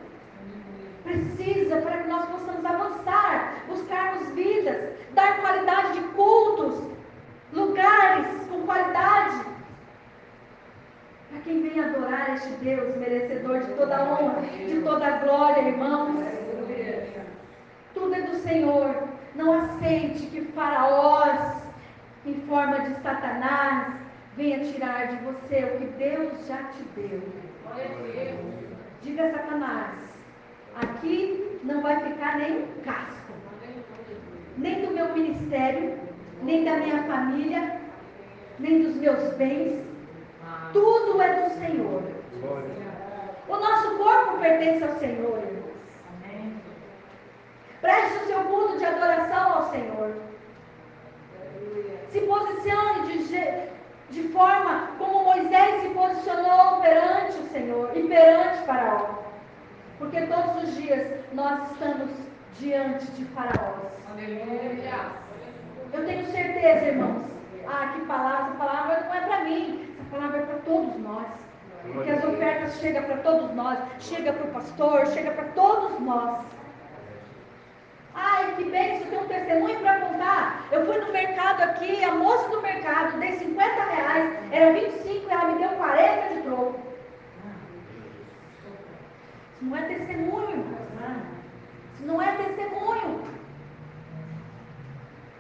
Precisa 1.05 1.77
para 1.83 1.99
que 1.99 2.09
nós 2.09 2.25
possamos 2.31 2.65
avançar, 2.65 3.57
buscarmos 3.69 4.27
vidas, 4.31 4.95
dar 5.11 5.39
qualidade 5.43 6.01
de 6.01 6.09
cultos, 6.15 6.83
lugares 7.53 8.27
com 8.49 8.63
qualidade. 8.63 9.45
Para 11.29 11.41
quem 11.45 11.61
este 12.35 12.51
Deus, 12.63 12.97
merecedor 12.97 13.61
de 13.61 13.73
toda 13.75 14.03
honra, 14.03 14.43
de 14.43 14.81
toda 14.83 15.19
glória, 15.19 15.69
irmãos. 15.69 16.25
Tudo 17.95 18.15
é 18.15 18.23
do 18.23 18.37
Senhor. 18.37 18.95
Não 19.35 19.53
aceite 19.53 20.27
que 20.27 20.43
faraós, 20.53 21.63
em 22.25 22.35
forma 22.43 22.81
de 22.81 22.95
Satanás, 23.03 23.95
venha 24.37 24.61
tirar 24.61 25.09
de 25.09 25.17
você 25.25 25.65
o 25.65 25.79
que 25.79 25.87
Deus 25.99 26.47
já 26.47 26.57
te 26.57 26.83
deu. 26.95 27.23
Diga 29.03 29.27
a 29.27 29.33
Satanás, 29.33 29.95
aqui 30.77 31.61
não 31.65 31.81
vai 31.81 32.01
ficar 32.01 32.39
nem 32.39 32.63
um 32.63 32.67
casco, 32.85 33.33
nem 34.57 34.85
do 34.85 34.93
meu 34.93 35.15
ministério, 35.15 35.99
nem 36.43 36.65
da 36.65 36.77
minha 36.77 37.03
família, 37.05 37.81
nem 38.59 38.83
dos 38.83 38.97
meus 38.97 39.35
bens. 39.35 39.81
Tudo 40.73 41.21
é 41.21 41.49
do 41.49 41.55
Senhor. 41.55 42.20
O 42.43 43.57
nosso 43.57 43.97
corpo 43.99 44.39
pertence 44.39 44.83
ao 44.83 44.99
Senhor, 44.99 45.39
irmãos. 45.39 45.71
Preste 47.81 48.25
o 48.25 48.27
seu 48.27 48.41
culto 48.45 48.79
de 48.79 48.85
adoração 48.85 49.53
ao 49.53 49.71
Senhor. 49.71 50.15
Se 52.11 52.21
posicione 52.21 53.09
de, 53.09 53.69
de 54.11 54.29
forma 54.29 54.91
como 54.99 55.25
Moisés 55.25 55.83
se 55.83 55.89
posicionou 55.91 56.81
perante 56.81 57.39
o 57.39 57.49
Senhor 57.49 57.91
e 57.95 58.03
perante 58.09 58.65
Faraó. 58.65 59.21
Porque 59.99 60.23
todos 60.23 60.65
os 60.65 60.75
dias 60.77 61.21
nós 61.33 61.71
estamos 61.73 62.11
diante 62.59 63.07
de 63.13 63.25
Faraós. 63.27 63.93
Aleluia. 64.11 65.13
Eu 65.93 66.07
tenho 66.07 66.27
certeza, 66.27 66.87
irmãos. 66.87 67.25
Ah, 67.67 67.93
que 67.95 68.05
palavra, 68.07 68.47
essa 68.47 68.57
palavra 68.57 69.05
não 69.07 69.15
é 69.15 69.21
para 69.21 69.45
mim, 69.45 69.95
essa 69.95 70.11
palavra 70.11 70.39
é 70.39 70.47
para 70.47 70.59
todos 70.59 70.97
nós. 70.99 71.50
Porque 71.83 72.11
as 72.11 72.25
ofertas 72.25 72.75
chegam 72.81 73.03
para 73.05 73.17
todos 73.19 73.55
nós, 73.55 73.79
chega 74.01 74.33
para 74.33 74.47
o 74.47 74.53
pastor, 74.53 75.07
chega 75.09 75.31
para 75.31 75.45
todos 75.49 75.99
nós. 76.01 76.45
Ai, 78.15 78.55
que 78.57 78.65
bem, 78.65 79.01
eu 79.01 79.07
tenho 79.09 79.23
um 79.23 79.29
testemunho 79.29 79.81
para 79.81 80.01
contar. 80.01 80.67
Eu 80.71 80.85
fui 80.85 80.99
no 80.99 81.13
mercado 81.13 81.63
aqui, 81.63 82.05
a 82.05 82.15
moça 82.15 82.49
do 82.49 82.61
mercado, 82.61 83.19
dei 83.19 83.33
50 83.33 83.85
reais, 83.85 84.39
era 84.53 84.73
25, 84.73 85.31
ela 85.31 85.53
me 85.53 85.59
deu 85.59 85.71
40 85.71 86.35
de 86.35 86.43
troco. 86.43 86.81
Isso 89.55 89.65
não 89.65 89.77
é 89.77 89.83
testemunho, 89.83 90.51
irmãos. 90.51 91.23
Isso 91.95 92.07
não 92.07 92.21
é 92.21 92.33
testemunho. 92.33 93.25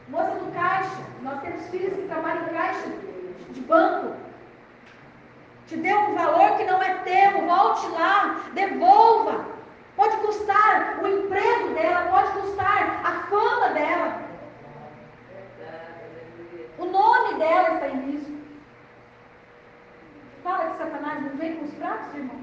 Moça 0.09 0.35
do 0.37 0.53
caixa, 0.53 1.03
nós 1.23 1.41
temos 1.43 1.69
filhos 1.69 1.95
que 1.95 2.09
trabalham 2.09 2.49
em 2.49 2.55
caixa 2.55 2.89
de 3.51 3.61
banco. 3.61 4.30
Te 5.71 5.77
deu 5.77 6.01
um 6.01 6.15
valor 6.17 6.57
que 6.57 6.65
não 6.65 6.83
é 6.83 6.95
teu, 7.05 7.47
volte 7.47 7.87
lá, 7.91 8.41
devolva. 8.55 9.45
Pode 9.95 10.17
custar 10.17 10.99
o 11.01 11.07
emprego 11.07 11.69
dela, 11.75 12.11
pode 12.11 12.33
custar 12.41 13.01
a 13.05 13.13
fama 13.29 13.69
dela. 13.69 14.21
O 16.77 16.87
nome 16.87 17.35
dela 17.39 17.75
está 17.75 17.89
em 17.89 18.11
risco. 18.11 18.33
Fala 20.43 20.71
que 20.71 20.79
Satanás 20.79 21.23
não 21.23 21.37
vem 21.37 21.55
com 21.55 21.67
os 21.67 21.75
pratos, 21.75 22.15
irmãos. 22.17 22.41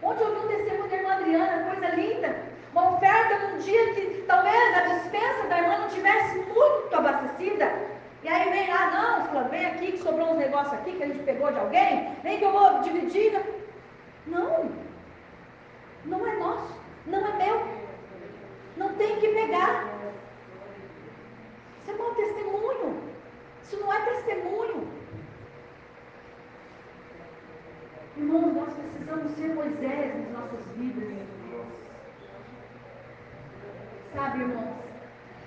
Ontem 0.00 0.22
eu 0.22 0.34
vi 0.34 0.38
um 0.38 0.56
testemunho 0.56 0.90
da 0.90 0.96
irmã 0.96 1.12
Adriana, 1.14 1.64
coisa 1.64 1.96
linda. 1.96 2.42
Uma 2.70 2.92
oferta 2.92 3.38
num 3.38 3.58
dia 3.58 3.94
que 3.94 4.24
talvez 4.28 4.76
a 4.76 4.82
dispensa 4.82 5.48
da 5.48 5.58
irmã 5.58 5.78
não 5.78 5.88
tivesse 5.88 6.36
muito 6.36 6.94
abastecida. 6.94 7.97
E 8.22 8.28
aí 8.28 8.50
vem 8.50 8.68
lá, 8.68 8.90
não, 8.90 9.26
fala, 9.26 9.48
vem 9.48 9.64
aqui 9.66 9.92
que 9.92 9.98
sobrou 9.98 10.32
uns 10.32 10.38
negócios 10.38 10.74
aqui 10.74 10.96
que 10.96 11.02
a 11.02 11.06
gente 11.06 11.22
pegou 11.22 11.52
de 11.52 11.58
alguém, 11.58 12.14
vem 12.22 12.38
que 12.38 12.44
eu 12.44 12.52
vou 12.52 12.80
dividir. 12.80 13.40
Não, 14.26 14.70
não 16.04 16.26
é 16.26 16.36
nosso, 16.36 16.74
não 17.06 17.26
é 17.26 17.32
meu. 17.44 17.78
Não 18.76 18.94
tem 18.94 19.20
que 19.20 19.28
pegar. 19.28 19.88
Isso 21.80 21.90
é 21.90 21.94
mau 21.94 22.14
testemunho. 22.14 23.02
Isso 23.62 23.80
não 23.80 23.92
é 23.92 24.00
testemunho. 24.04 24.88
Irmãos, 28.16 28.54
nós 28.54 28.74
precisamos 28.74 29.30
ser 29.32 29.54
Moisés 29.54 30.14
nas 30.18 30.32
nossas 30.32 30.66
vidas. 30.76 31.28
Sabe, 34.14 34.40
irmãos, 34.40 34.74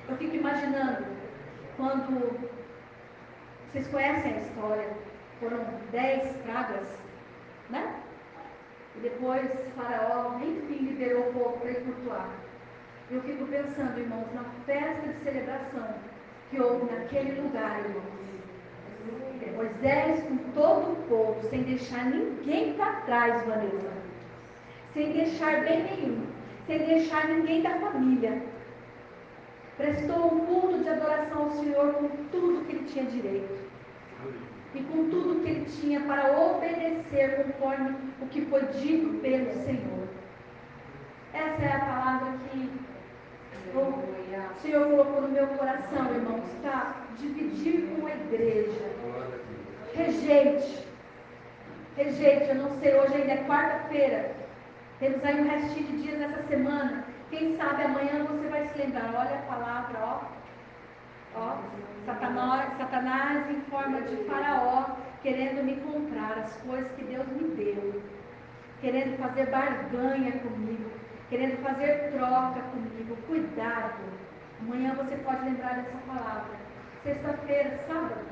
eu 0.07 0.17
fico 0.17 0.35
imaginando 0.35 1.05
quando 1.75 2.49
vocês 3.71 3.87
conhecem 3.87 4.33
a 4.33 4.37
história, 4.37 4.89
foram 5.39 5.63
dez 5.91 6.35
pragas, 6.43 6.87
né? 7.69 7.95
E 8.97 8.99
depois 8.99 9.49
Faraó, 9.77 10.37
enfim, 10.39 10.85
liberou 10.87 11.29
o 11.29 11.33
povo 11.33 11.59
para 11.59 11.71
ir 11.71 11.81
cultuar. 11.85 12.29
Eu 13.09 13.21
fico 13.21 13.45
pensando, 13.45 13.97
irmãos, 13.97 14.27
na 14.33 14.43
festa 14.65 15.07
de 15.07 15.23
celebração 15.23 15.95
que 16.49 16.59
houve 16.59 16.93
naquele 16.93 17.39
lugar, 17.41 17.79
irmãos. 17.79 18.21
Moisés 19.55 20.23
com 20.23 20.37
todo 20.53 20.91
o 20.91 20.95
povo, 21.07 21.49
sem 21.49 21.63
deixar 21.63 22.05
ninguém 22.05 22.73
para 22.73 23.01
trás, 23.01 23.45
Vanessa. 23.45 23.91
Sem 24.93 25.13
deixar 25.13 25.61
bem 25.61 25.83
nenhum. 25.83 26.25
Sem 26.67 26.79
deixar 26.79 27.27
ninguém 27.27 27.61
da 27.61 27.71
família. 27.79 28.41
Prestou 29.81 30.31
um 30.31 30.45
culto 30.45 30.83
de 30.83 30.89
adoração 30.89 31.45
ao 31.45 31.51
Senhor 31.53 31.93
com 31.93 32.07
tudo 32.31 32.63
que 32.65 32.75
ele 32.75 32.85
tinha 32.85 33.03
direito. 33.03 33.59
E 34.75 34.83
com 34.83 35.09
tudo 35.09 35.41
que 35.43 35.49
ele 35.49 35.65
tinha 35.65 36.01
para 36.01 36.39
obedecer 36.39 37.43
conforme 37.43 37.95
o 38.21 38.27
que 38.27 38.45
foi 38.45 38.61
dito 38.67 39.19
pelo 39.23 39.51
Senhor. 39.65 40.07
Essa 41.33 41.63
é 41.63 41.73
a 41.73 41.79
palavra 41.79 42.37
que 42.51 42.69
o 43.73 44.61
Senhor 44.61 44.87
colocou 44.87 45.23
no 45.23 45.29
meu 45.29 45.47
coração, 45.47 46.13
irmãos, 46.13 46.43
está 46.53 46.97
dividir 47.17 47.89
com 47.89 48.05
a 48.05 48.11
igreja. 48.11 48.85
Rejeite. 49.95 50.87
Rejeite, 51.97 52.49
eu 52.49 52.55
não 52.55 52.79
sei, 52.79 52.99
hoje 52.99 53.15
ainda 53.15 53.31
é 53.31 53.45
quarta-feira. 53.47 54.40
Temos 55.01 55.25
aí 55.25 55.41
um 55.41 55.49
restinho 55.49 55.87
de 55.87 56.01
dias 56.03 56.19
nessa 56.19 56.41
semana. 56.43 57.03
Quem 57.29 57.57
sabe 57.57 57.83
amanhã 57.83 58.23
você 58.23 58.47
vai 58.47 58.65
se 58.69 58.77
lembrar. 58.77 59.13
Olha 59.13 59.35
a 59.35 59.53
palavra, 59.53 59.99
ó. 60.01 60.21
Ó, 61.35 61.57
Satanás, 62.05 62.77
Satanás 62.77 63.49
em 63.49 63.61
forma 63.69 64.01
de 64.03 64.15
faraó, 64.23 64.95
querendo 65.21 65.61
me 65.65 65.75
comprar 65.81 66.37
as 66.37 66.55
coisas 66.61 66.89
que 66.93 67.03
Deus 67.03 67.27
me 67.27 67.49
deu. 67.55 68.01
Querendo 68.79 69.17
fazer 69.17 69.49
barganha 69.49 70.31
comigo 70.39 71.01
querendo 71.31 71.63
fazer 71.63 72.11
troca 72.11 72.59
comigo. 72.71 73.15
Cuidado. 73.25 74.03
Amanhã 74.59 74.93
você 74.93 75.15
pode 75.15 75.45
lembrar 75.45 75.75
dessa 75.75 75.97
palavra. 76.05 76.59
Sexta-feira, 77.03 77.79
sábado. 77.87 78.25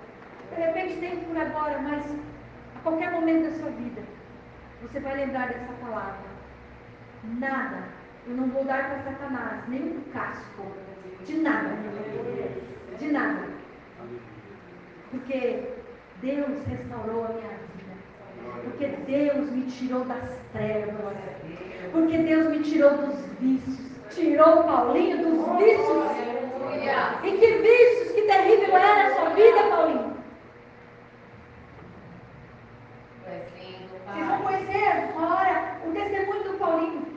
De 0.49 0.61
repente 0.61 0.99
tem 0.99 1.19
por 1.21 1.37
agora, 1.37 1.79
mas 1.79 2.05
a 2.75 2.79
qualquer 2.83 3.11
momento 3.11 3.49
da 3.49 3.57
sua 3.57 3.71
vida, 3.71 4.01
você 4.81 4.99
vai 4.99 5.15
lembrar 5.15 5.47
dessa 5.47 5.73
palavra. 5.81 6.28
Nada. 7.23 7.83
Eu 8.27 8.35
não 8.35 8.47
vou 8.47 8.63
dar 8.63 8.89
para 8.89 9.11
Satanás 9.11 9.67
nenhum 9.67 10.01
casco. 10.13 10.63
De 11.25 11.37
nada. 11.37 11.69
De 12.97 13.07
nada. 13.11 13.47
Porque 15.11 15.63
Deus 16.21 16.65
restaurou 16.67 17.25
a 17.25 17.29
minha 17.29 17.49
vida. 17.75 17.93
Porque 18.63 18.87
Deus 18.87 19.49
me 19.51 19.63
tirou 19.63 20.05
das 20.05 20.29
trevas. 20.53 20.95
Porque 21.91 22.17
Deus 22.17 22.49
me 22.49 22.59
tirou 22.59 22.97
dos 22.97 23.25
vícios. 23.39 23.79
Tirou 24.09 24.63
Paulinho 24.63 25.17
dos 25.17 25.57
vícios. 25.57 26.29
E 27.23 27.31
que 27.31 27.57
vícios, 27.57 28.11
que 28.13 28.21
terrível 28.21 28.77
era 28.77 29.07
a 29.07 29.15
sua 29.15 29.29
vida, 29.29 29.63
Paulinho. 29.69 30.18
Vocês 34.13 34.27
vão 34.27 34.41
conhecer 34.41 35.11
uma 35.15 35.35
hora 35.35 35.77
o 35.85 35.91
testemunho 35.91 36.43
do 36.43 36.57
Paulinho. 36.57 37.07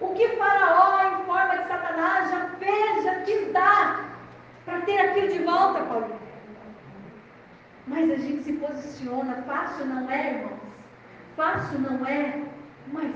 O 0.00 0.14
que 0.14 0.28
Faraó, 0.36 1.00
em 1.02 1.24
forma 1.24 1.56
de 1.58 1.68
Satanás, 1.68 2.30
já 2.30 2.48
fez, 2.58 3.04
já 3.04 3.14
quis 3.22 3.52
dar 3.52 4.04
para 4.64 4.80
ter 4.82 5.00
aquilo 5.00 5.28
de 5.28 5.38
volta, 5.44 5.80
Paulinho. 5.84 6.20
Mas 7.86 8.10
a 8.10 8.16
gente 8.16 8.44
se 8.44 8.52
posiciona, 8.54 9.42
fácil 9.42 9.86
não 9.86 10.10
é, 10.10 10.34
irmãos? 10.34 10.60
Fácil 11.36 11.80
não 11.80 12.06
é, 12.06 12.42
mas 12.92 13.10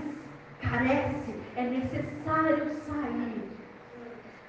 carece, 0.61 1.35
é 1.57 1.62
necessário 1.62 2.70
sair. 2.87 3.46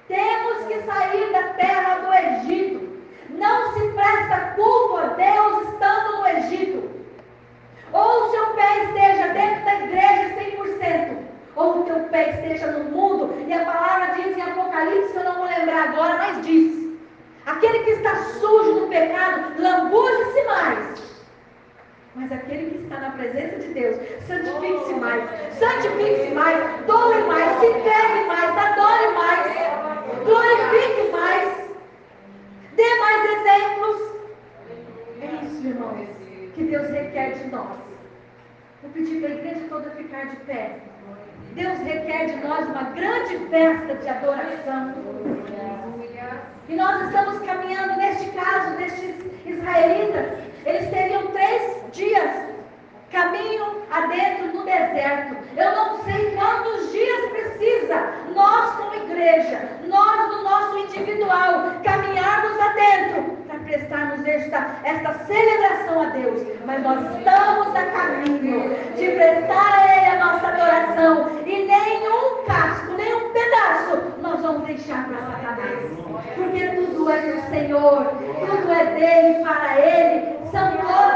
Temos 0.08 0.64
que 0.66 0.82
sair 0.82 1.32
da 1.32 1.52
terra 1.54 1.98
do 1.98 2.12
Egito. 2.14 2.98
Não 3.30 3.74
se 3.74 3.88
presta 3.92 4.54
culto 4.56 4.96
a 4.96 5.06
Deus 5.08 5.68
estando 5.68 6.18
no 6.18 6.26
Egito. 6.26 6.90
Ou 7.92 8.24
o 8.24 8.30
seu 8.30 8.46
pé 8.58 8.84
esteja 8.84 9.28
dentro 9.28 9.64
da 9.64 9.74
igreja 9.74 10.34
100%, 10.36 11.16
ou 11.56 11.80
o 11.80 11.82
teu 11.84 12.00
pé 12.10 12.30
esteja 12.30 12.72
no 12.72 12.84
mundo. 12.90 13.34
E 13.46 13.52
a 13.52 13.64
palavra 13.64 14.14
diz 14.16 14.36
em 14.36 14.42
Apocalipse, 14.42 15.16
eu 15.16 15.24
não 15.24 15.34
vou 15.36 15.46
lembrar 15.46 15.88
agora, 15.88 16.16
mas 16.18 16.44
diz: 16.44 16.98
aquele 17.46 17.78
que 17.84 17.90
está 17.90 18.16
sujo 18.16 18.80
no 18.80 18.88
pecado, 18.88 19.60
lambuja-se 19.60 20.42
mais 20.42 21.08
mas 22.18 22.32
aquele 22.32 22.70
que 22.70 22.82
está 22.82 22.98
na 22.98 23.10
presença 23.10 23.56
de 23.58 23.68
Deus, 23.74 23.96
santifique-se 24.26 24.94
mais, 24.94 25.22
santifique-se 25.56 26.34
mais, 26.34 26.58
doe 26.84 27.22
mais, 27.28 27.60
se 27.60 27.66
entregue 27.66 28.26
mais, 28.26 28.56
adore 28.56 29.14
mais, 29.14 29.46
glorifique 30.24 31.12
mais, 31.12 31.48
dê 32.74 32.94
mais 32.98 33.24
exemplos. 33.30 34.02
É 35.20 35.44
isso, 35.44 35.66
irmãos, 35.68 36.08
que 36.54 36.64
Deus 36.64 36.88
requer 36.88 37.38
de 37.38 37.46
nós. 37.50 37.78
Vou 38.82 38.90
pedir 38.92 39.20
para 39.20 39.30
a 39.30 39.32
igreja 39.32 39.66
toda 39.68 39.90
ficar 39.90 40.26
de 40.26 40.36
pé. 40.46 40.78
Deus 41.54 41.78
requer 41.80 42.26
de 42.26 42.46
nós 42.46 42.68
uma 42.68 42.84
grande 42.90 43.36
festa 43.48 43.94
de 43.96 44.08
adoração. 44.08 44.94
E 46.68 46.76
nós 46.76 47.06
estamos 47.06 47.40
caminhando, 47.44 47.96
neste 47.96 48.30
caso, 48.30 48.76
destes 48.76 49.16
israelitas, 49.46 50.26
eles 50.64 50.90
teriam 50.90 51.26
três 51.28 51.92
dias 51.92 52.48
caminho 53.10 53.82
adentro 53.90 54.46
no 54.54 54.64
deserto. 54.64 55.36
Eu 55.56 55.74
não 55.74 56.04
sei 56.04 56.30
quantos 56.36 56.92
dias 56.92 57.30
precisa 57.30 58.12
nós 58.34 58.76
como 58.76 58.94
igreja, 58.94 59.68
nós 59.86 60.28
no 60.28 60.42
nosso 60.42 60.78
individual, 60.78 61.72
caminharmos 61.82 62.60
adentro 62.60 63.38
para 63.46 63.58
prestarmos 63.60 64.26
esta, 64.26 64.76
esta 64.84 65.14
celebração 65.24 66.02
a 66.02 66.06
Deus. 66.10 66.42
Mas 66.66 66.82
nós 66.82 67.00
estamos 67.16 67.74
a 67.74 67.86
caminho 67.86 68.76
de 68.96 69.10
prestar 69.12 69.72
a 69.72 69.96
Ele 69.96 70.06
a 70.06 70.24
nossa 70.24 70.48
adoração 70.48 71.30
e 71.46 71.64
nenhum 71.64 72.44
casco, 72.46 72.92
nenhum 72.92 73.30
pedaço 73.30 74.02
nós 74.20 74.40
vamos 74.42 74.66
deixar 74.66 75.08
para 75.08 75.22
Satanás. 75.22 75.78
Porque 76.34 76.66
tudo 76.68 77.10
é 77.10 77.20
do 77.38 77.50
Senhor, 77.50 78.04
tudo 78.04 78.72
é 78.72 78.84
dele, 78.94 79.44
para 79.44 79.78
Ele, 79.78 80.38
são 80.50 80.76
todas 80.76 81.07